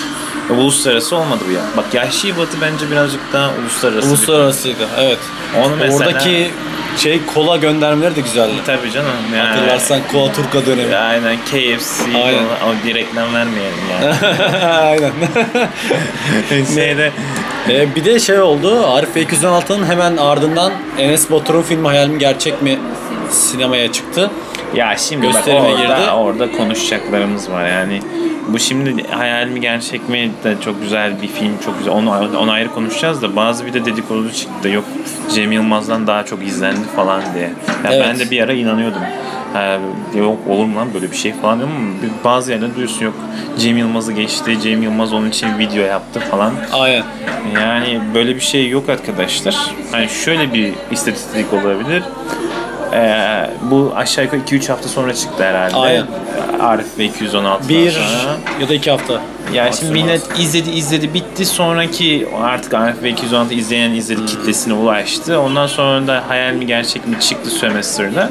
Ya 0.49 0.55
Uluslararası 0.55 1.15
olmadı 1.15 1.43
bu 1.47 1.51
ya. 1.51 1.61
Bak 1.77 1.85
Yahşi 1.93 2.37
Batı 2.37 2.61
bence 2.61 2.91
birazcık 2.91 3.21
daha 3.33 3.51
uluslararası. 3.61 4.07
bir- 4.07 4.11
Uluslararasıydı. 4.11 4.87
Evet. 4.99 5.19
Onu 5.65 5.75
mesela... 5.75 5.97
Oradaki 6.09 6.51
şey 6.97 7.21
kola 7.33 7.57
göndermeleri 7.57 8.15
de 8.15 8.21
güzeldi. 8.21 8.53
Tabii 8.65 8.91
canım. 8.91 9.09
Yani... 9.37 9.47
Hatırlarsan 9.49 9.99
Kola 10.11 10.31
Turka 10.33 10.65
dönemi. 10.65 10.95
Aynen 10.95 11.37
KFC 11.37 12.17
Aynen. 12.23 12.43
ama 12.63 12.73
bir 12.85 12.95
reklam 12.95 13.33
vermeyelim 13.33 13.79
yani. 13.91 14.15
Aynen. 14.65 15.11
Şeyde 16.75 17.11
Ee, 17.69 17.95
bir 17.95 18.05
de 18.05 18.19
şey 18.19 18.39
oldu. 18.39 18.87
Arif 18.87 19.15
216'nın 19.17 19.85
hemen 19.85 20.17
ardından 20.17 20.73
Enes 20.97 21.31
Batur'un 21.31 21.61
filmi 21.61 21.87
Hayal 21.87 22.07
mi 22.07 22.19
Gerçek 22.19 22.61
mi 22.61 22.79
sinemaya 23.31 23.91
çıktı. 23.91 24.31
Ya 24.75 24.97
şimdi 24.97 25.27
Gösterime 25.27 25.61
bak 25.61 25.69
orada, 25.69 25.81
girdi. 25.81 26.11
orada 26.11 26.51
konuşacaklarımız 26.51 27.51
var 27.51 27.67
yani. 27.67 27.99
Bu 28.47 28.59
şimdi 28.59 29.07
hayal 29.07 29.47
mi 29.47 29.61
gerçek 29.61 30.09
mi 30.09 30.31
de 30.43 30.55
çok 30.65 30.81
güzel 30.81 31.21
bir 31.21 31.27
film 31.27 31.51
çok 31.65 31.77
güzel 31.77 31.93
onu, 31.93 32.37
onu 32.39 32.51
ayrı 32.51 32.71
konuşacağız 32.73 33.21
da 33.21 33.35
bazı 33.35 33.65
bir 33.65 33.73
de 33.73 33.85
dedikodu 33.85 34.31
çıktı 34.31 34.69
yok 34.69 34.85
Cem 35.33 35.51
Yılmaz'dan 35.51 36.07
daha 36.07 36.25
çok 36.25 36.43
izlendi 36.43 36.87
falan 36.95 37.21
diye. 37.33 37.43
Ya 37.83 37.91
Evet. 37.93 38.05
Ben 38.07 38.19
de 38.19 38.31
bir 38.31 38.41
ara 38.41 38.53
inanıyordum. 38.53 39.01
Ha, 39.53 39.77
yok 40.17 40.37
olur 40.49 40.65
mu 40.65 40.75
lan 40.75 40.87
böyle 40.93 41.11
bir 41.11 41.15
şey 41.15 41.33
falan 41.33 41.59
ama 41.59 41.71
bazı 42.23 42.51
yerlerde 42.51 42.75
duyuyorsun 42.75 43.05
yok 43.05 43.13
Cem 43.59 43.77
Yılmaz'ı 43.77 44.13
geçti 44.13 44.57
Cem 44.61 44.83
Yılmaz 44.83 45.13
onun 45.13 45.29
için 45.29 45.57
video 45.59 45.83
yaptı 45.83 46.19
falan. 46.19 46.53
Aynen. 46.73 47.03
Yani 47.55 47.99
böyle 48.13 48.35
bir 48.35 48.41
şey 48.41 48.69
yok 48.69 48.89
arkadaşlar. 48.89 49.55
Hani 49.91 50.09
şöyle 50.09 50.53
bir 50.53 50.73
istatistik 50.91 51.53
olabilir. 51.53 52.03
Ee, 52.93 53.49
bu 53.61 53.93
aşağı 53.95 54.25
yukarı 54.25 54.41
2-3 54.41 54.67
hafta 54.69 54.89
sonra 54.89 55.13
çıktı 55.13 55.43
herhalde. 55.43 55.75
Aynen. 55.75 56.05
Arif 56.59 56.97
ve 56.97 57.05
216 57.05 57.69
Bir 57.69 57.91
sonra. 57.91 58.37
ya 58.61 58.69
da 58.69 58.73
iki 58.73 58.91
hafta. 58.91 59.21
Yani 59.53 59.75
şimdi 59.79 59.91
millet 59.91 60.39
izledi 60.39 60.69
izledi 60.69 61.13
bitti 61.13 61.45
sonraki 61.45 62.27
artık 62.43 62.73
Arif 62.73 63.03
ve 63.03 63.09
216 63.09 63.53
izleyen 63.53 63.91
izledi 63.91 64.25
kitlesine 64.25 64.73
ulaştı. 64.73 65.39
Ondan 65.39 65.67
sonra 65.67 66.07
da 66.07 66.23
hayal 66.27 66.53
mi 66.53 66.65
gerçek 66.67 67.07
mi 67.07 67.19
çıktı 67.19 67.49
Sömestr'da. 67.49 68.29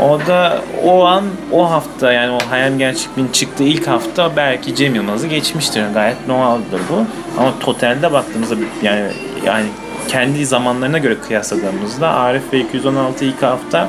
O 0.00 0.20
da 0.26 0.58
o 0.84 1.04
an 1.04 1.24
o 1.52 1.70
hafta 1.70 2.12
yani 2.12 2.32
o 2.32 2.50
hayal 2.50 2.70
mi 2.70 2.78
gerçek 2.78 3.16
mi 3.16 3.24
çıktığı 3.32 3.64
ilk 3.64 3.88
hafta 3.88 4.36
belki 4.36 4.74
Cem 4.74 4.94
Yılmaz'ı 4.94 5.26
geçmiştir. 5.26 5.84
Gayet 5.94 6.28
normaldir 6.28 6.80
bu. 6.90 7.04
Ama 7.40 7.52
totalde 7.60 8.12
baktığımızda 8.12 8.54
yani 8.82 9.06
yani 9.46 9.66
kendi 10.08 10.46
zamanlarına 10.46 10.98
göre 10.98 11.16
kıyasladığımızda 11.28 12.08
Arif 12.08 12.42
ve 12.52 12.60
216 12.60 13.24
ilk 13.24 13.42
hafta 13.42 13.88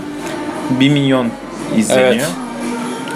1 0.80 0.90
milyon 0.90 1.28
izleniyor. 1.78 2.08
Evet. 2.14 2.26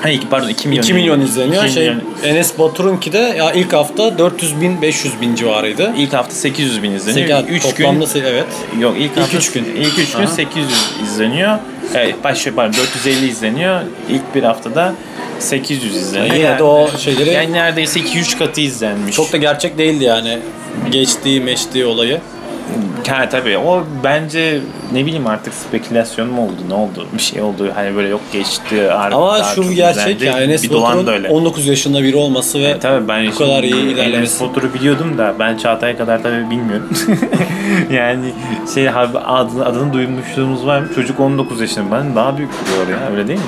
Ha, 0.01 0.09
iki, 0.09 0.29
pardon 0.29 0.47
2 0.47 0.67
milyon. 0.67 0.83
2 0.83 0.93
milyon 0.93 1.21
izleniyor. 1.21 1.63
2 1.63 1.73
Şey, 1.73 1.89
milyon. 1.89 2.01
Enes 2.23 2.59
Batur'unki 2.59 3.13
de 3.13 3.17
ya 3.17 3.51
ilk 3.51 3.73
hafta 3.73 4.17
400 4.17 4.61
bin 4.61 4.81
500 4.81 5.21
bin 5.21 5.35
civarıydı. 5.35 5.93
İlk 5.97 6.13
hafta 6.13 6.35
800 6.35 6.83
bin 6.83 6.91
izleniyor. 6.91 7.39
Sekiz- 7.39 7.55
3 7.55 7.63
toplamda 7.63 8.05
gün 8.13 8.23
evet. 8.23 8.45
yok 8.79 8.95
ilk, 8.97 9.11
İlk 9.11 9.17
hafta, 9.17 9.37
üç 9.37 9.51
gün. 9.51 9.65
İlk 9.65 9.99
3 9.99 10.11
gün 10.11 10.23
Aha. 10.23 10.27
800 10.27 10.67
izleniyor. 11.03 11.57
Evet, 11.95 12.15
baş 12.23 12.47
pardon 12.55 12.73
450 12.73 13.27
izleniyor. 13.27 13.81
İlk 14.09 14.35
bir 14.35 14.43
haftada 14.43 14.93
800 15.39 15.95
izleniyor. 15.95 16.35
Yine 16.35 16.59
de 16.59 16.63
o 16.63 16.89
şeyleri- 16.97 17.29
yani 17.29 17.53
neredeyse 17.53 17.99
2-3 17.99 18.37
katı 18.37 18.61
izlenmiş. 18.61 19.15
Çok 19.15 19.33
da 19.33 19.37
gerçek 19.37 19.77
değildi 19.77 20.03
yani. 20.03 20.39
Geçtiği 20.91 21.41
meçtiği 21.41 21.85
olayı. 21.85 22.21
Ha 23.07 23.29
tabii 23.29 23.57
o 23.57 23.83
bence 24.03 24.59
ne 24.93 25.05
bileyim 25.05 25.27
artık 25.27 25.53
spekülasyon 25.53 26.29
mu 26.29 26.43
oldu 26.45 26.55
ne 26.69 26.73
oldu 26.73 27.07
bir 27.13 27.21
şey 27.21 27.41
oldu 27.41 27.71
hani 27.75 27.95
böyle 27.95 28.07
yok 28.07 28.21
geçti 28.33 28.91
artık 28.91 29.13
Ama 29.17 29.43
şu 29.43 29.71
gerçek 29.73 30.15
izlendi. 30.15 30.25
ya 30.25 30.39
Enes 30.43 30.71
Batur'un 30.71 31.07
öyle. 31.07 31.29
19 31.29 31.67
yaşında 31.67 32.03
biri 32.03 32.15
olması 32.15 32.59
ve 32.59 32.63
E, 32.63 32.79
tabii 32.79 33.07
ben 33.07 33.27
bu 33.27 33.35
kadar 33.37 33.63
iyi 33.63 33.73
şimdi 33.73 33.83
Enes 33.91 33.97
ilerlemesi. 33.97 34.45
Batur'u 34.45 34.73
biliyordum 34.73 35.17
da 35.17 35.33
ben 35.39 35.57
Çağatay 35.57 35.97
kadar 35.97 36.23
tabii 36.23 36.49
bilmiyorum. 36.49 36.89
yani 37.91 38.33
şey 38.73 38.89
adını, 38.89 39.65
adını 39.65 39.93
duymuşluğumuz 39.93 40.65
var 40.65 40.79
mı? 40.79 40.87
Çocuk 40.95 41.19
19 41.19 41.61
yaşında. 41.61 41.95
Ben 41.95 42.15
daha 42.15 42.37
büyük 42.37 42.51
duruyor 42.65 42.99
ya 43.01 43.09
öyle 43.11 43.27
değil 43.27 43.39
mi? 43.39 43.45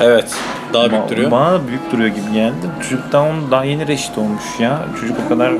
Evet. 0.00 0.34
Daha 0.72 0.90
büyük 0.90 1.02
Ba- 1.04 1.10
duruyor. 1.10 1.30
Bana 1.30 1.68
büyük 1.68 1.92
duruyor 1.92 2.08
gibi 2.08 2.32
geldi. 2.34 2.54
Çocuk 2.82 3.14
onun 3.14 3.50
daha 3.50 3.64
yeni 3.64 3.86
reşit 3.86 4.18
olmuş 4.18 4.42
ya. 4.60 4.78
Çocuk 5.00 5.16
o 5.26 5.28
kadar 5.28 5.52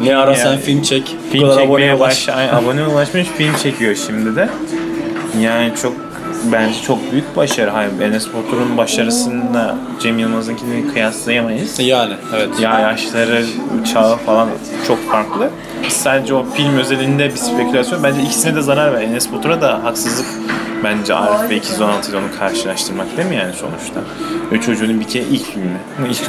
Ne 0.00 0.16
ara 0.16 0.34
sen 0.34 0.58
film 0.58 0.82
çek. 0.82 1.16
Film 1.32 1.48
kadar 1.48 1.62
aboneye 1.62 1.94
ulaş. 1.94 2.28
abone 2.28 2.86
ulaşmış 2.86 3.28
film 3.28 3.56
çekiyor 3.62 3.94
şimdi 4.06 4.36
de. 4.36 4.48
Yani 5.40 5.72
çok 5.82 5.92
bence 6.52 6.82
çok 6.86 7.12
büyük 7.12 7.36
başarı. 7.36 7.70
Hayır, 7.70 7.90
Enes 8.00 8.26
Batur'un 8.28 8.76
başarısını 8.76 9.74
Cem 10.00 10.18
Yılmaz'ınkini 10.18 10.92
kıyaslayamayız. 10.92 11.80
Yani 11.80 12.14
evet. 12.36 12.60
Ya 12.60 12.80
yaşları, 12.80 13.44
çağı 13.92 14.16
falan 14.16 14.48
çok 14.86 15.10
farklı. 15.10 15.50
Sadece 15.88 16.34
o 16.34 16.44
film 16.44 16.78
özelinde 16.78 17.30
bir 17.30 17.36
spekülasyon. 17.36 18.02
Bence 18.02 18.22
ikisine 18.22 18.54
de 18.54 18.62
zarar 18.62 18.94
ver. 18.94 19.02
Enes 19.02 19.32
Batur'a 19.32 19.60
da 19.60 19.84
haksızlık 19.84 20.26
bence 20.84 21.14
Arif 21.14 21.50
ve 21.50 21.56
216 21.56 22.10
ile 22.10 22.16
onu 22.16 22.24
karşılaştırmak 22.38 23.16
değil 23.16 23.28
mi 23.28 23.36
yani 23.36 23.52
sonuçta? 23.52 24.00
Ve 24.52 24.60
çocuğun 24.60 25.00
bir 25.00 25.08
kere 25.08 25.22
ilk 25.30 25.44
filmi. 25.44 25.78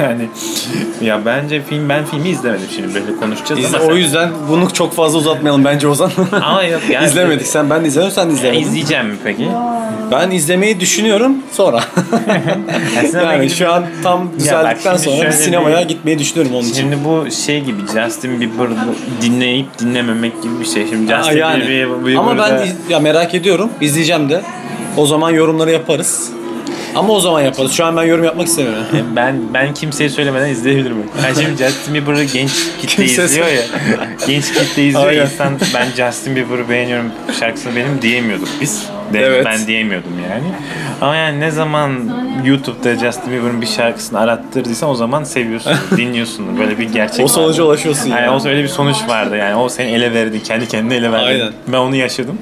yani 0.00 0.28
ya 1.00 1.20
bence 1.26 1.62
film 1.62 1.88
ben 1.88 2.04
filmi 2.04 2.28
izlemedim 2.28 2.66
şimdi 2.76 2.94
böyle 2.94 3.16
konuşacağız 3.20 3.60
İzle- 3.60 3.76
ama 3.76 3.86
o 3.86 3.88
sen- 3.88 3.96
yüzden 3.96 4.30
bunu 4.48 4.72
çok 4.72 4.92
fazla 4.94 5.18
uzatmayalım 5.18 5.64
bence 5.64 5.88
Ozan. 5.88 6.10
Ama 6.42 6.62
yok 6.62 6.80
yani 6.90 7.06
İzlemedik. 7.06 7.46
Sen 7.46 7.70
ben 7.70 7.84
de 7.84 7.90
sen 7.90 8.28
de 8.30 8.32
izlemedin. 8.32 8.60
izleyeceğim 8.60 9.06
mi 9.06 9.16
peki? 9.24 9.48
Ben 10.10 10.30
izlemeyi 10.30 10.80
düşünüyorum 10.80 11.32
sonra. 11.52 11.80
yani 13.14 13.42
gidip- 13.46 13.56
şu 13.56 13.72
an 13.72 13.84
tam 14.02 14.30
düzeldikten 14.38 14.96
sonra 14.96 15.26
bir 15.26 15.32
sinemaya 15.32 15.80
bir- 15.82 15.88
gitmeyi 15.88 16.18
düşünüyorum 16.18 16.54
onun 16.54 16.62
için. 16.64 16.74
Şimdi 16.74 16.96
bu 17.04 17.30
şey 17.30 17.60
gibi 17.64 17.76
Justin 17.94 18.40
Bieber'ı 18.40 18.70
dinleyip 19.22 19.78
dinlememek 19.78 20.42
gibi 20.42 20.60
bir 20.60 20.64
şey. 20.64 20.86
Şimdi 20.88 21.14
Aa, 21.14 21.22
Justin 21.22 21.38
yani. 21.38 21.68
Bieber'ı 21.68 22.18
Ama 22.18 22.38
ben 22.38 22.64
iz- 22.66 22.74
ya 22.90 23.00
merak 23.00 23.34
ediyorum. 23.34 23.70
İzleyeceğim 23.80 24.30
de. 24.30 24.40
O 24.96 25.06
zaman 25.06 25.30
yorumları 25.30 25.70
yaparız. 25.70 26.30
Ama 26.94 27.12
o 27.12 27.20
zaman 27.20 27.40
yaparız. 27.42 27.72
Şu 27.72 27.84
an 27.84 27.96
ben 27.96 28.02
yorum 28.02 28.24
yapmak 28.24 28.46
istemiyorum. 28.46 28.84
ben 29.16 29.40
ben 29.54 29.74
kimseye 29.74 30.08
söylemeden 30.10 30.48
izleyebilirim. 30.48 30.96
Ben 31.24 31.34
şimdi 31.34 31.56
Justin 31.64 31.94
Bieber'ı 31.94 32.24
genç 32.24 32.50
kitle 32.80 33.06
Kimse 33.06 33.24
izliyor 33.24 33.46
ya. 33.46 33.62
genç 34.26 34.52
kitle 34.52 34.86
izliyor. 34.86 35.06
Aynen. 35.06 35.24
İnsan 35.26 35.58
ben 35.74 35.86
Justin 35.96 36.36
Bieber'ı 36.36 36.68
beğeniyorum 36.68 37.06
şarkısını 37.40 37.76
benim 37.76 38.02
diyemiyorduk 38.02 38.48
biz. 38.60 38.86
De, 39.12 39.18
Evet. 39.20 39.44
Ben 39.46 39.66
diyemiyordum 39.66 40.12
yani. 40.30 40.44
Ama 41.00 41.16
yani 41.16 41.40
ne 41.40 41.50
zaman 41.50 41.92
YouTube'da 42.44 42.94
Justin 42.96 43.32
Bieber'ın 43.32 43.60
bir 43.60 43.66
şarkısını 43.66 44.18
arattırdıysan 44.20 44.90
o 44.90 44.94
zaman 44.94 45.24
seviyorsun, 45.24 45.72
dinliyorsun. 45.96 46.58
Böyle 46.58 46.78
bir 46.78 46.88
gerçek 46.92 47.24
O 47.24 47.28
sonuca 47.28 47.62
vardı. 47.62 47.68
ulaşıyorsun 47.70 48.10
Yani 48.10 48.20
yani. 48.20 48.30
o 48.30 48.48
öyle 48.48 48.62
bir 48.62 48.68
sonuç 48.68 48.96
vardı 49.08 49.36
yani 49.36 49.54
o 49.54 49.68
seni 49.68 49.90
ele 49.90 50.14
verdi 50.14 50.42
kendi 50.42 50.68
kendine 50.68 50.94
ele 50.96 51.12
verdi. 51.12 51.24
Aynen. 51.24 51.52
Ben 51.68 51.78
onu 51.78 51.96
yaşadım. 51.96 52.38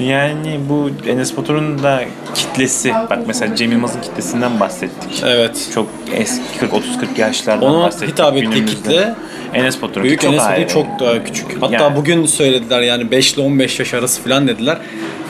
Yani 0.00 0.60
bu 0.68 0.90
Enes 1.08 1.36
Batur'un 1.36 1.82
da 1.82 2.00
kitlesi 2.34 2.92
bak 3.10 3.18
mesela 3.26 3.56
Cem 3.56 3.72
Yılmaz'ın 3.72 4.00
kitlesinden 4.00 4.60
bahsettik. 4.60 5.22
Evet. 5.26 5.68
Çok 5.74 5.88
eski 6.14 6.58
40 6.60 6.72
30 6.74 6.98
40 6.98 7.18
yaşlardan 7.18 7.68
Ona 7.74 7.82
bahsettik. 7.84 8.08
hitap 8.08 8.36
ettiği 8.36 8.66
kitle 8.66 9.14
Enes 9.54 9.82
Batur'un 9.82 10.04
Büyük 10.04 10.20
çok 10.20 10.32
Enes 10.34 10.44
Batur 10.48 10.68
çok 10.68 11.00
daha 11.00 11.24
küçük. 11.24 11.62
Hatta 11.62 11.74
Yani. 11.84 11.96
bugün 11.96 12.26
söylediler 12.26 12.80
yani 12.80 13.10
5 13.10 13.34
ile 13.34 13.42
15 13.42 13.78
yaş 13.78 13.94
arası 13.94 14.22
falan 14.22 14.48
dediler. 14.48 14.78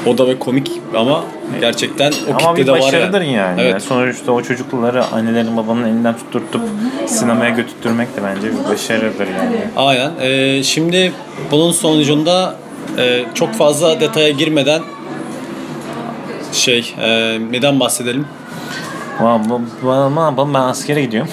O 0.06 0.18
da 0.18 0.26
ve 0.28 0.38
komik 0.38 0.70
ama 0.96 1.24
gerçekten 1.60 2.12
o 2.12 2.30
ama 2.42 2.56
bir 2.56 2.60
kitlede 2.60 2.72
var 2.72 2.80
başarıdır 2.80 3.20
yani. 3.20 3.32
yani. 3.32 3.60
Evet. 3.60 3.82
Sonuçta 3.82 4.32
o 4.32 4.42
çocukları 4.42 5.04
annelerin 5.04 5.56
babanın 5.56 5.84
elinden 5.84 6.16
tutturtup 6.16 6.60
sinemaya 7.06 7.50
götürtmek 7.50 8.16
de 8.16 8.20
bence 8.24 8.48
bir 8.52 8.68
başarıdır 8.72 9.26
yani. 9.26 9.56
Aynen. 9.76 10.10
Ee, 10.20 10.62
şimdi 10.62 11.12
bunun 11.50 11.72
sonucunda 11.72 12.56
e, 12.98 13.24
çok 13.34 13.52
fazla 13.54 14.00
detaya 14.00 14.30
girmeden 14.30 14.82
şey 16.52 16.94
e, 17.02 17.38
neden 17.50 17.80
bahsedelim? 17.80 18.26
Bu- 19.20 20.16
ne 20.16 20.20
yapalım 20.20 20.54
ben 20.54 20.60
askere 20.60 21.02
gidiyorum. 21.02 21.30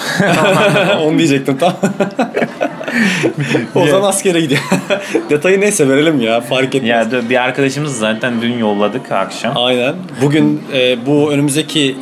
Onu 1.04 1.18
diyecektim 1.18 1.58
tam. 1.58 1.74
Ozan 3.76 4.02
askere 4.02 4.42
gidiyor. 4.42 4.62
Detayı 5.30 5.62
neyse 5.62 5.90
verelim 5.90 6.22
ya 6.22 6.42
fark 6.42 6.76
etmez. 6.76 6.90
Ya 7.14 7.30
bir 7.30 7.44
arkadaşımız 7.44 7.98
zaten 7.98 8.42
dün 8.42 8.58
yolladık 8.58 9.12
akşam. 9.12 9.54
Aynen. 9.58 9.96
Bugün 10.22 10.62
e, 10.74 11.06
bu 11.06 11.32
önümüzdeki 11.32 11.96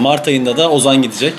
Mart 0.00 0.28
ayında 0.28 0.56
da 0.56 0.70
Ozan 0.70 1.02
gidecek. 1.02 1.34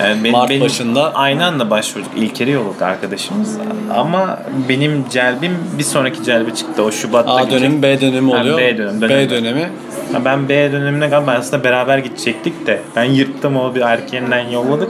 Yani 0.00 0.30
Mart 0.30 0.60
başında. 0.60 1.14
Aynı 1.14 1.46
anda 1.46 1.70
başvurduk. 1.70 2.10
İlker'i 2.16 2.50
yolladık 2.50 2.82
arkadaşımız. 2.82 3.56
Ama 3.94 4.38
benim 4.68 5.04
celbim 5.10 5.58
bir 5.78 5.82
sonraki 5.82 6.24
celbe 6.24 6.54
çıktı. 6.54 6.82
O 6.82 6.90
Şubat'ta 6.92 7.34
A 7.34 7.40
gidecek. 7.42 7.60
dönemi, 7.60 7.82
B 7.82 8.00
dönemi 8.00 8.30
oluyor. 8.34 8.58
B 8.58 8.78
dönemi, 8.78 9.00
B 9.02 9.08
dönemi. 9.08 9.30
dönemi. 9.30 9.68
Ha, 10.12 10.24
Ben 10.24 10.48
B 10.48 10.72
dönemine 10.72 11.08
galiba 11.08 11.30
aslında 11.32 11.64
beraber 11.64 11.98
gidecektik 11.98 12.66
de 12.66 12.80
ben 12.96 13.04
yırttım 13.04 13.56
o 13.56 13.74
bir 13.74 13.80
erkeğinden 13.80 14.48
yolladık. 14.48 14.88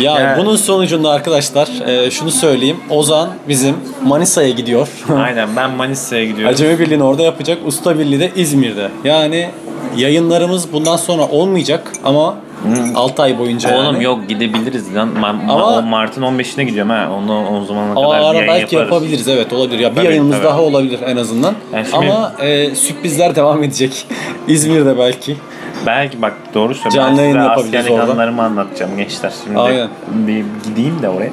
Ya 0.00 0.20
Ya- 0.20 0.36
bunun 0.38 0.56
sonucunda 0.56 1.10
arkadaşlar 1.10 1.68
e, 1.88 2.10
şunu 2.10 2.30
söyleyeyim. 2.30 2.76
Ozan 2.90 3.28
bizim 3.48 3.74
Manisa'ya 4.04 4.48
gidiyor. 4.50 4.88
Aynen 5.24 5.48
ben 5.56 5.70
Manisa'ya 5.70 6.24
gidiyorum. 6.24 6.54
Acemi 6.54 6.78
Birliği'ni 6.78 7.02
orada 7.02 7.22
yapacak. 7.22 7.58
Usta 7.66 7.98
Birliği 7.98 8.20
de 8.20 8.30
İzmir'de. 8.36 8.88
Yani 9.04 9.50
yayınlarımız 9.96 10.72
bundan 10.72 10.96
sonra 10.96 11.22
olmayacak 11.28 11.92
ama 12.04 12.34
6 12.94 13.22
ay 13.22 13.38
boyunca 13.38 13.74
Oğlum 13.76 13.84
yani. 13.94 14.04
yok 14.04 14.28
gidebiliriz 14.28 14.94
lan. 14.96 15.08
Ma- 15.20 15.46
ma- 15.46 15.52
Ama- 15.52 15.80
Mart'ın 15.80 16.22
15'ine 16.22 16.62
gidiyorum 16.64 16.90
ha. 16.90 17.08
Onu 17.18 17.46
o 17.48 17.64
zamana 17.64 17.90
Ama 17.90 18.10
kadar 18.10 18.18
ara 18.24 18.34
yayın 18.36 18.48
belki 18.48 18.74
yaparız. 18.74 18.92
yapabiliriz 18.92 19.28
evet 19.28 19.52
olabilir. 19.52 19.78
Ya 19.78 19.90
bir 19.90 19.96
Tabii, 19.96 20.06
yayınımız 20.06 20.36
tabii. 20.36 20.46
daha 20.46 20.62
olabilir 20.62 20.98
en 21.06 21.16
azından. 21.16 21.54
Yani 21.74 21.86
şimdi- 21.90 21.96
Ama 21.96 22.32
e, 22.40 22.74
sürprizler 22.74 23.36
devam 23.36 23.62
edecek. 23.62 24.06
İzmir'de 24.48 24.98
belki. 24.98 25.36
Belki 25.86 26.22
bak 26.22 26.34
doğru 26.54 26.74
söylüyorsun. 26.74 27.00
Canlı 27.00 27.20
yayın 27.20 27.36
yapabiliriz 27.36 27.74
askerlik 27.74 27.90
orada. 27.90 28.12
anılarımı 28.12 28.42
anlatacağım 28.42 28.96
gençler. 28.96 29.32
Şimdi 29.44 29.58
Aynen. 29.58 29.88
bir 30.12 30.44
gideyim 30.64 31.02
de 31.02 31.08
oraya. 31.08 31.30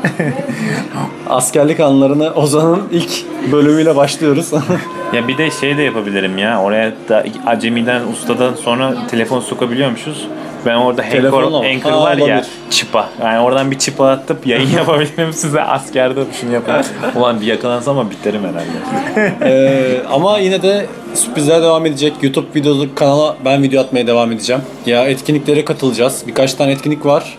Askerlik 1.29 1.79
anlarını 1.79 2.33
Ozan'ın 2.33 2.83
ilk 2.91 3.11
bölümüyle 3.51 3.95
başlıyoruz. 3.95 4.51
ya 5.13 5.27
bir 5.27 5.37
de 5.37 5.51
şey 5.51 5.77
de 5.77 5.81
yapabilirim 5.81 6.37
ya. 6.37 6.61
Oraya 6.61 6.93
da 7.09 7.25
acemiden 7.45 8.01
ustadan 8.07 8.53
sonra 8.53 8.93
telefon 9.07 9.39
sokabiliyormuşuz. 9.39 10.27
Ben 10.65 10.75
orada 10.75 11.01
Telefonla 11.01 11.49
mı? 11.49 11.57
Anchor, 11.57 11.69
Anchor 11.75 11.91
Ha, 11.91 12.01
var 12.01 12.17
ya 12.17 12.23
olabilir. 12.25 12.45
çıpa. 12.69 13.09
Yani 13.21 13.39
oradan 13.39 13.71
bir 13.71 13.77
çıpa 13.79 14.07
atıp 14.09 14.47
yayın 14.47 14.69
yapabilirim 14.77 15.33
size 15.33 15.61
askerde 15.61 16.19
şunu 16.41 16.53
yapın. 16.53 16.73
Ulan 17.15 17.41
bir 17.41 17.45
yakalansam 17.45 17.97
ama 17.99 18.11
biterim 18.11 18.41
herhalde. 18.43 18.69
Ee, 19.41 20.01
ama 20.11 20.37
yine 20.39 20.61
de 20.61 20.85
sürprizler 21.13 21.61
devam 21.61 21.85
edecek. 21.85 22.13
YouTube 22.21 22.47
videolu 22.55 22.95
kanala 22.95 23.35
ben 23.45 23.63
video 23.63 23.81
atmaya 23.81 24.07
devam 24.07 24.31
edeceğim. 24.31 24.61
Ya 24.85 25.05
etkinliklere 25.05 25.65
katılacağız. 25.65 26.23
Birkaç 26.27 26.53
tane 26.53 26.71
etkinlik 26.71 27.05
var 27.05 27.37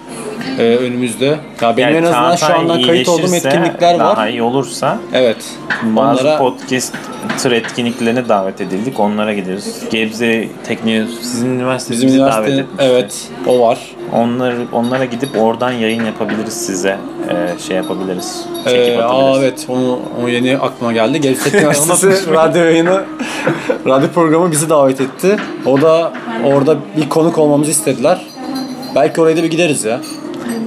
ee, 0.59 0.63
önümüzde. 0.77 1.37
Ya 1.61 1.77
benim 1.77 1.89
Yani 1.89 1.97
en 1.97 2.03
azından 2.03 2.37
şu 2.37 2.55
andan 2.55 2.83
kayıt 2.83 3.09
olduğum 3.09 3.35
etkinlikler 3.35 3.99
Daha 3.99 4.17
var. 4.17 4.29
iyi 4.29 4.43
olursa 4.43 4.99
Evet. 5.13 5.37
bazı 5.83 6.21
Onlara 6.23 6.39
podcast 6.39 6.95
tır 7.39 7.53
etkinliklerine 7.53 8.29
davet 8.29 8.61
edildik. 8.61 9.01
Onlara 9.01 9.35
gideriz. 9.35 9.83
Gebze 9.91 10.49
Tekniği 10.67 11.05
sizin 11.23 11.51
üniversite 11.51 11.93
bizim 11.93 12.09
bizi 12.09 12.19
davet 12.19 12.49
üniversite 12.49 12.61
etmişti. 12.63 12.85
evet 12.93 13.29
o 13.47 13.61
var. 13.61 13.79
Onlar 14.13 14.55
onlara 14.73 15.05
gidip 15.05 15.29
oradan 15.39 15.71
yayın 15.73 16.05
yapabiliriz 16.05 16.53
size. 16.67 16.99
Ee, 17.31 17.63
şey 17.67 17.77
yapabiliriz. 17.77 18.45
Çekip 18.65 18.79
Ee, 18.99 19.03
atabiliriz. 19.03 19.37
aa 19.37 19.39
evet 19.45 19.67
onu, 19.69 19.99
o 20.25 20.29
yeni 20.29 20.59
aklıma 20.59 20.93
geldi. 20.93 21.21
Gebze 21.21 21.59
Üniversitesi 21.59 22.07
Unutmuşum. 22.07 22.35
radyo 22.35 22.65
yayını 22.65 23.05
radyo 23.87 24.09
programı 24.09 24.51
bizi 24.53 24.71
davet 24.71 25.01
etti. 25.01 25.37
O 25.67 25.81
da 25.83 26.13
orada 26.45 26.77
bir 26.97 27.09
konuk 27.09 27.39
olmamızı 27.39 27.71
istediler. 27.71 28.27
Belki 28.95 29.21
oraya 29.21 29.37
da 29.37 29.43
bir 29.43 29.51
gideriz 29.51 29.85
ya. 29.85 30.01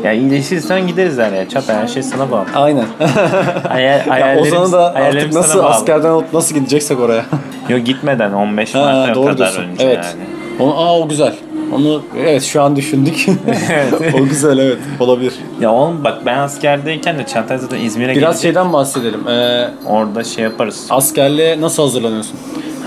Ya 0.04 0.14
iyileşirsen 0.14 0.88
gideriz 0.88 1.18
yani. 1.18 1.46
Çap 1.54 1.64
her 1.70 1.88
şey 1.88 2.04
sana 2.04 2.32
bağlı. 2.32 2.46
Aynen. 2.56 2.86
Hayal, 3.70 4.20
ya 4.20 4.42
Ozan'ı 4.42 4.72
da 4.72 4.94
artık 4.94 5.34
nasıl 5.34 5.60
askerden 5.64 6.10
alıp 6.10 6.34
nasıl 6.34 6.56
gideceksek 6.56 7.00
oraya. 7.00 7.26
Yok 7.70 7.86
gitmeden 7.86 8.34
15 8.34 8.76
Ha, 8.76 8.80
Mart'a 8.80 9.16
doğru 9.16 9.26
kadar 9.26 9.38
diyorsun. 9.38 9.64
önce 9.64 9.84
Evet. 9.86 10.06
yani. 10.06 10.24
Onu, 10.60 10.78
aa 10.80 11.00
o 11.00 11.10
güzel. 11.10 11.36
Onu 11.76 12.04
evet 12.18 12.44
şu 12.44 12.62
an 12.62 12.76
düşündük. 12.76 13.26
Evet. 13.72 14.16
o 14.22 14.24
güzel 14.26 14.58
evet 14.58 14.78
olabilir. 15.00 15.34
Ya 15.62 15.72
oğlum 15.72 16.04
bak 16.04 16.26
ben 16.26 16.38
askerdeyken 16.38 17.20
de 17.20 17.26
Çağatay 17.26 17.58
zaten 17.58 17.80
İzmir'e 17.80 18.10
Biraz 18.16 18.22
gelecek. 18.22 18.42
şeyden 18.42 18.74
bahsedelim. 18.74 19.28
Ee, 19.28 19.70
Orada 19.86 20.24
şey 20.24 20.44
yaparız. 20.44 20.88
askerliğe 20.90 21.62
nasıl 21.62 21.84
hazırlanıyorsun? 21.84 22.36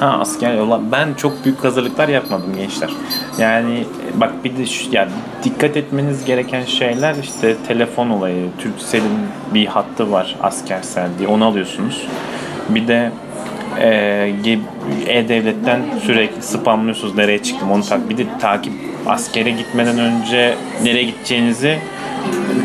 Ha 0.01 0.19
asker 0.21 0.55
yolla. 0.55 0.81
Ben 0.93 1.15
çok 1.15 1.45
büyük 1.45 1.65
hazırlıklar 1.65 2.09
yapmadım 2.09 2.57
gençler. 2.57 2.91
Yani 3.39 3.85
bak 4.15 4.45
bir 4.45 4.57
de 4.57 4.67
şu, 4.67 4.89
yani 4.93 5.11
dikkat 5.45 5.77
etmeniz 5.77 6.25
gereken 6.25 6.65
şeyler 6.65 7.15
işte 7.23 7.57
telefon 7.69 8.11
olayı. 8.11 8.47
Turkcell'in 8.59 9.19
bir 9.55 9.67
hattı 9.67 10.13
var 10.13 10.37
askersel 10.43 11.09
diye 11.19 11.29
onu 11.29 11.45
alıyorsunuz. 11.45 12.07
Bir 12.69 12.89
de 12.89 13.13
e, 13.81 13.89
e-devletten 15.07 15.81
sürekli 16.03 16.43
spamlıyorsunuz 16.43 17.15
nereye 17.15 17.43
çıktım 17.43 17.71
onu 17.71 17.83
tak. 17.83 18.11
Bir 18.11 18.17
de 18.17 18.27
takip 18.41 18.73
askere 19.07 19.51
gitmeden 19.51 19.99
önce 19.99 20.55
nereye 20.83 21.05
gideceğinizi 21.05 21.79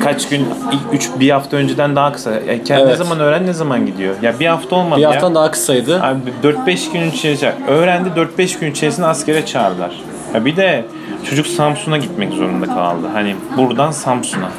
kaç 0.03 0.29
gün, 0.29 0.45
ilk 0.71 0.93
üç, 0.93 1.09
bir 1.19 1.29
hafta 1.29 1.57
önceden 1.57 1.95
daha 1.95 2.11
kısa. 2.11 2.31
Ya, 2.31 2.39
ne 2.69 2.81
Evet. 2.81 2.97
zaman 2.97 3.19
öğren 3.19 3.47
ne 3.47 3.53
zaman 3.53 3.85
gidiyor? 3.85 4.15
Ya 4.21 4.39
bir 4.39 4.45
hafta 4.47 4.75
olmadı 4.75 4.97
Bir 4.97 5.03
ya. 5.03 5.09
haftan 5.11 5.35
daha 5.35 5.51
kısaydı. 5.51 6.01
Abi 6.03 6.19
4-5 6.43 6.91
gün 6.93 7.11
içerisinde 7.11 7.53
öğrendi 7.67 8.09
4-5 8.15 8.59
gün 8.59 8.71
içerisinde 8.71 9.07
askere 9.07 9.45
çağırdılar. 9.45 9.91
Ya 10.33 10.45
bir 10.45 10.55
de 10.55 10.85
çocuk 11.29 11.47
Samsun'a 11.47 11.97
gitmek 11.97 12.33
zorunda 12.33 12.65
kaldı. 12.65 13.07
Hani 13.13 13.35
buradan 13.57 13.91
Samsun'a. 13.91 14.49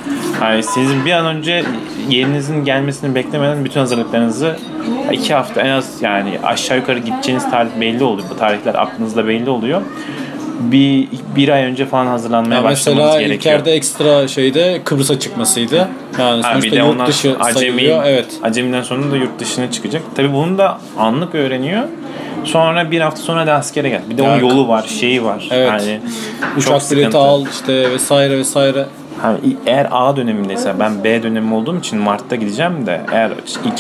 Hani 0.41 0.63
sizin 0.63 1.05
bir 1.05 1.13
an 1.13 1.27
önce 1.27 1.65
yerinizin 2.09 2.65
gelmesini 2.65 3.15
beklemeden 3.15 3.65
bütün 3.65 3.81
hazırlıklarınızı 3.81 4.57
iki 5.13 5.35
hafta 5.35 5.61
en 5.61 5.71
az 5.71 6.03
yani 6.03 6.39
aşağı 6.45 6.77
yukarı 6.79 6.99
gideceğiniz 6.99 7.51
tarih 7.51 7.71
belli 7.81 8.05
oluyor. 8.05 8.29
Bu 8.31 8.37
tarihler 8.37 8.75
aklınızda 8.75 9.27
belli 9.29 9.51
oluyor. 9.51 9.83
Bir, 10.61 11.09
bir 11.37 11.49
ay 11.49 11.63
önce 11.65 11.87
falan 11.87 12.07
hazırlanmaya 12.07 12.55
Ya 12.55 12.65
başlamanız 12.65 13.05
mesela 13.05 13.21
gerekiyor. 13.21 13.55
İlker'de 13.55 13.73
ekstra 13.73 14.29
şeyde 14.29 14.81
Kıbrıs'a 14.85 15.19
çıkmasıydı. 15.19 15.89
Yani 16.19 16.43
Ha, 16.43 16.63
bir 16.63 16.71
de 16.73 16.77
yurt 16.77 17.07
dışı 17.07 17.37
acemi, 17.41 17.55
sayılıyor. 17.59 18.05
Evet. 18.05 18.27
acemiden 18.43 18.83
sonra 18.83 19.11
da 19.13 19.17
yurt 19.17 19.39
dışına 19.39 19.71
çıkacak. 19.71 20.03
Tabii 20.17 20.33
bunu 20.33 20.59
da 20.59 20.79
anlık 20.99 21.35
öğreniyor. 21.35 21.83
Sonra 22.45 22.91
bir 22.91 23.01
hafta 23.01 23.23
sonra 23.23 23.47
da 23.47 23.55
askere 23.55 23.89
gel. 23.89 24.03
Bir 24.11 24.19
de 24.19 24.23
Ya, 24.23 24.31
onun 24.31 24.41
yolu 24.41 24.69
var, 24.69 24.87
şeyi 25.01 25.25
var. 25.25 25.49
Evet. 25.51 25.69
Yani 25.69 26.01
Uçak 26.59 26.91
bileti 26.91 27.17
al 27.17 27.45
işte 27.53 27.91
vesaire 27.91 28.39
vesaire. 28.39 28.87
Ha, 29.21 29.37
eğer 29.67 29.89
A 29.91 30.17
dönemindeyse 30.17 30.75
ben 30.81 31.05
B 31.05 31.23
dönemi 31.23 31.55
olduğum 31.55 31.79
için 31.79 31.99
Mart'ta 31.99 32.37
gideceğim 32.37 32.87
de 32.87 33.01
eğer 33.13 33.33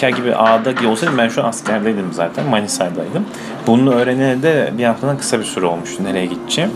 ay 0.05 0.15
gibi 0.15 0.35
A'da 0.35 0.89
olsaydım 0.89 1.19
ben 1.19 1.29
şu 1.29 1.45
an 1.45 1.49
askerdeydim 1.49 2.13
zaten 2.13 2.45
Manisa'daydım. 2.47 3.25
Bunu 3.67 3.95
öğrenene 3.95 4.43
de 4.43 4.73
bir 4.79 4.85
haftadan 4.85 5.19
kısa 5.19 5.39
bir 5.39 5.45
süre 5.45 5.67
olmuştu 5.67 6.05
nereye 6.05 6.27
gideceğim. 6.27 6.71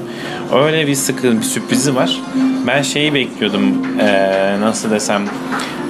Öyle 0.55 0.87
bir 0.87 0.95
sıkı 0.95 1.39
bir 1.39 1.43
sürprizi 1.43 1.97
var. 1.97 2.21
Ben 2.67 2.83
şeyi 2.83 3.15
bekliyordum 3.15 3.87
eee, 4.01 4.57
nasıl 4.61 4.91
desem 4.91 5.23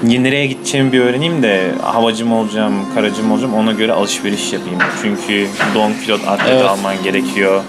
nereye 0.03 0.47
gideceğimi 0.47 0.93
bir 0.93 1.01
öğreneyim 1.01 1.43
de 1.43 1.71
havacı 1.83 2.27
mı 2.27 2.35
olacağım, 2.35 2.75
karacı 2.95 3.23
mı 3.23 3.33
olacağım 3.35 3.55
ona 3.55 3.73
göre 3.73 3.93
alışveriş 3.93 4.53
yapayım. 4.53 4.79
Çünkü 5.03 5.47
don 5.75 5.93
pilot 5.93 6.29
atlet 6.29 6.49
Evet. 6.53 6.65
alman 6.65 6.95
gerekiyor. 7.05 7.63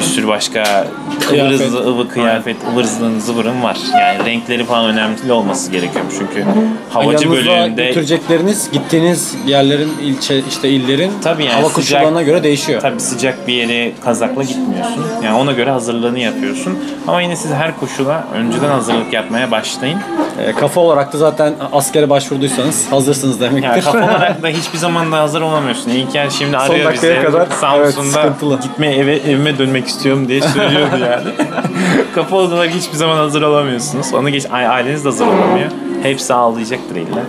Bir 0.00 0.04
sürü 0.04 0.28
başka 0.28 0.60
ıvır 0.62 1.28
Kıyafet. 1.28 1.58
zıvı, 1.70 1.78
ıvı 1.90 2.08
kıyafet, 2.08 2.56
ıvır 2.72 2.84
zıvın 2.84 3.18
zıvırın 3.18 3.62
var. 3.62 3.78
Yani 4.00 4.24
renkleri 4.24 4.64
falan 4.64 4.84
önemli 4.90 5.32
olması 5.32 5.70
gerekiyor. 5.70 6.04
Çünkü 6.18 6.44
havacı 6.90 7.24
Yanınızda 7.28 7.50
bölümünde 7.50 7.86
götürecekleriniz 7.86 8.70
gittiğiniz 8.72 9.34
yerlerin 9.46 9.92
ilçe 10.02 10.38
işte 10.48 10.68
illerin 10.68 11.12
Tabii 11.24 11.44
yani 11.44 11.54
hava 11.54 11.68
sıcak- 11.68 11.74
koşullarına 11.74 12.22
göre 12.22 12.42
değişiyor. 12.42 12.80
tabii 12.80 13.00
sıcak 13.00 13.48
bir 13.48 13.54
yere 13.54 13.92
kazakla 14.04 14.42
gitmiyorsun. 14.42 15.04
Yani 15.24 15.36
ona 15.38 15.52
göre 15.52 15.70
hazırlığını 15.70 16.18
yapıyorsun. 16.18 16.78
Ama 17.08 17.22
yine 17.22 17.36
siz 17.36 17.50
her 17.52 17.80
koşula 17.80 18.24
önceden 18.34 18.68
hazırlık 18.68 19.12
yapmaya 19.12 19.50
başlayın. 19.50 19.98
Ee, 20.46 20.52
kafa 20.52 20.80
olarak 20.80 21.12
da 21.12 21.18
zaten 21.18 21.54
askere 21.72 22.10
başvurduysanız 22.10 22.86
hazırsınız 22.92 23.40
demektir. 23.40 23.68
Yani 23.68 23.80
kafa 23.82 23.98
olarak 23.98 24.42
da 24.42 24.48
hiçbir 24.48 24.78
zaman 24.78 25.12
da 25.12 25.18
hazır 25.18 25.40
olamıyorsun. 25.40 25.90
İlker 25.90 26.30
şimdi 26.30 26.52
Son 26.52 26.58
arıyor 26.58 26.84
dakikaya 26.84 27.14
bizi. 27.14 27.26
kadar, 27.26 27.40
evet, 27.40 27.52
Samsun'da 27.94 28.12
sıkıntılı. 28.22 28.60
gitmeye 28.60 28.96
eve, 28.96 29.16
evime 29.16 29.58
dönmek 29.58 29.88
istiyorum 29.90 30.28
diye 30.28 30.40
söylüyordu 30.40 30.96
yani. 31.00 31.50
kafa 32.14 32.36
olarak 32.36 32.70
hiçbir 32.70 32.96
zaman 32.96 33.16
hazır 33.16 33.42
olamıyorsunuz. 33.42 34.14
Onu 34.14 34.30
geç, 34.30 34.46
aileniz 34.50 35.04
de 35.04 35.08
hazır 35.08 35.26
olamıyor. 35.26 35.70
Hepsi 36.02 36.34
ağlayacaktır 36.34 36.96
illa. 36.96 37.20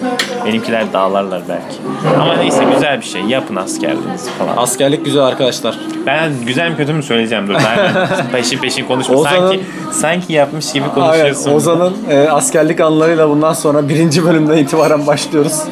Benimkiler 0.46 0.94
de 0.94 0.98
ağlarlar 0.98 1.42
belki. 1.50 1.78
Ama 2.22 2.36
neyse 2.36 2.64
güzel 2.74 3.02
bir 3.02 3.06
şey. 3.06 3.22
Yapın 3.22 3.56
askerliğinizi 3.56 4.30
falan. 4.32 4.58
Askerlik 4.58 5.06
güzel 5.06 5.24
arkadaşlar. 5.24 5.80
Ben 6.06 6.32
güzel 6.46 6.70
mi 6.70 6.78
kötü 6.78 6.94
mü 6.94 7.04
söyleyeceğim 7.04 7.48
dur. 7.48 7.54
Ben 7.54 8.08
peşin 8.32 8.58
peşin 8.58 8.86
konuşma. 8.86 9.16
Ozan'ın- 9.16 9.40
Sanki 9.50 9.64
sanki 9.92 10.34
yapmış 10.34 10.74
gibi 10.74 10.84
Aynen. 10.84 10.96
konuşuyorsun. 10.96 11.54
Ozan'ın 11.54 11.94
e, 12.10 12.30
askerlik 12.30 12.80
anılarıyla 12.82 13.30
bundan 13.30 13.54
sonra 13.54 13.90
birinci 13.90 14.26
bölümden 14.26 14.58
itibaren 14.58 15.08
başlıyoruz. 15.08 15.60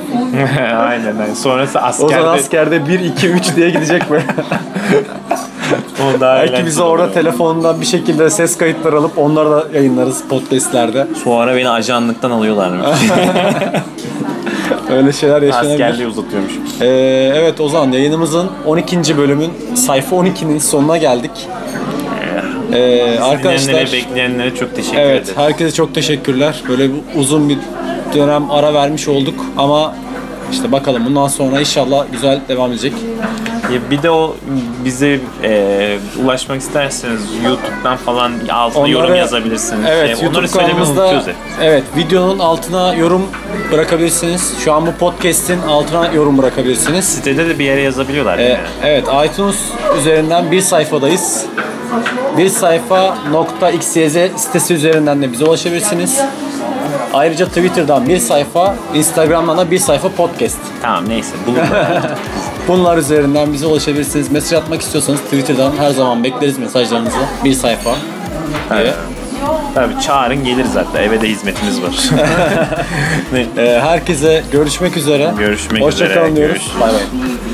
Aynen. 0.59 1.15
aynen. 1.15 1.33
Sonrası 1.33 1.81
askerde. 1.81 2.21
Ozan 2.21 2.37
askerde 2.37 2.87
1, 2.87 2.99
2, 2.99 3.27
3 3.27 3.55
diye 3.55 3.69
gidecek 3.69 4.09
mi? 4.11 4.23
o 6.17 6.19
daha 6.19 6.35
Belki 6.35 6.49
eğlenceli 6.49 6.67
bize 6.67 6.81
orada 6.81 7.11
telefondan 7.11 7.81
bir 7.81 7.85
şekilde 7.85 8.29
ses 8.29 8.57
kayıtları 8.57 8.97
alıp 8.97 9.17
onları 9.17 9.51
da 9.51 9.65
yayınlarız 9.73 10.23
podcastlerde. 10.29 11.07
Ara 11.25 11.55
beni 11.55 11.69
ajanlıktan 11.69 12.31
alıyorlarmış. 12.31 12.87
Öyle 14.91 15.13
şeyler 15.13 15.41
yaşanabilir. 15.41 15.73
Askerliği 15.73 16.07
uzatıyormuş. 16.07 16.51
Ee, 16.81 16.85
evet 17.35 17.61
Ozan 17.61 17.91
yayınımızın 17.91 18.49
12. 18.65 19.17
bölümün 19.17 19.51
sayfa 19.75 20.15
12'nin 20.15 20.59
sonuna 20.59 20.97
geldik. 20.97 21.31
Ee, 22.73 23.19
arkadaşlar 23.19 23.91
bekleyenlere 23.93 24.55
çok 24.55 24.75
teşekkür 24.75 24.97
evet 24.97 25.23
ederim. 25.23 25.37
herkese 25.41 25.71
çok 25.75 25.95
teşekkürler. 25.95 26.63
Böyle 26.69 26.89
uzun 27.15 27.49
bir 27.49 27.57
dönem 28.15 28.51
ara 28.51 28.73
vermiş 28.73 29.07
olduk 29.07 29.45
ama 29.57 29.93
işte 30.51 30.71
bakalım 30.71 31.05
bundan 31.05 31.27
sonra 31.27 31.59
inşallah 31.59 32.05
güzel 32.11 32.39
devam 32.49 32.71
edecek. 32.71 32.93
Ya 33.73 33.79
bir 33.91 34.03
de 34.03 34.11
o 34.11 34.35
bize 34.85 35.19
e, 35.43 35.97
ulaşmak 36.23 36.61
isterseniz 36.61 37.21
YouTube'dan 37.45 37.97
falan 37.97 38.31
altına 38.51 38.87
yorum 38.87 39.05
Onları- 39.05 39.17
yazabilirsiniz. 39.17 39.85
Evet, 39.89 40.19
E, 40.21 40.25
YouTube 40.25 40.47
kanalımızda 40.47 41.23
evet 41.61 41.83
videonun 41.97 42.39
altına 42.39 42.93
yorum 42.93 43.25
bırakabilirsiniz. 43.71 44.53
Şu 44.63 44.73
an 44.73 44.85
bu 44.87 44.91
podcast'in 44.91 45.61
altına 45.61 46.07
yorum 46.11 46.37
bırakabilirsiniz. 46.37 47.05
Sitede 47.05 47.49
de 47.49 47.59
bir 47.59 47.65
yere 47.65 47.81
yazabiliyorlar 47.81 48.37
Ee, 48.37 48.43
yani. 48.43 48.57
evet 48.83 49.05
iTunes 49.25 49.57
üzerinden 49.99 50.51
bir 50.51 50.61
sayfadayız. 50.61 51.45
Bir 52.37 52.49
sayfa 52.49 53.17
nokta 53.31 53.69
XYZ 53.71 54.17
sitesi 54.35 54.73
üzerinden 54.73 55.21
de 55.21 55.31
bize 55.31 55.45
ulaşabilirsiniz. 55.45 56.19
Ayrıca 57.13 57.45
Twitter'dan 57.47 58.09
bir 58.09 58.19
sayfa, 58.19 58.75
Instagram'dan 58.93 59.57
da 59.57 59.71
bir 59.71 59.79
sayfa 59.79 60.09
podcast. 60.09 60.57
Tamam 60.81 61.09
neyse 61.09 61.35
bulun. 61.47 61.57
Bunlar 62.67 62.97
üzerinden 62.97 63.53
bize 63.53 63.65
ulaşabilirsiniz. 63.65 64.31
Mesaj 64.31 64.59
atmak 64.59 64.81
istiyorsanız 64.81 65.19
Twitter'dan 65.19 65.71
her 65.77 65.89
zaman 65.91 66.23
bekleriz 66.23 66.57
mesajlarınızı. 66.57 67.17
Bir 67.43 67.53
sayfa. 67.53 67.95
diye. 68.77 68.93
Tabii 69.75 69.93
çağırın 70.01 70.43
geliriz 70.43 70.75
hatta 70.75 70.99
eve 70.99 71.21
de 71.21 71.27
hizmetimiz 71.29 71.81
var. 71.81 71.89
Ee, 73.57 73.79
herkese 73.83 74.43
görüşmek 74.51 74.97
üzere. 74.97 75.31
Görüşmek 75.37 75.83
Hoşça 75.83 76.05
üzere, 76.05 76.19
kalın 76.19 76.35
diyoruz. 76.35 76.53
görüşürüz. 76.53 76.81
Bay 76.81 76.89
bay. 76.93 77.48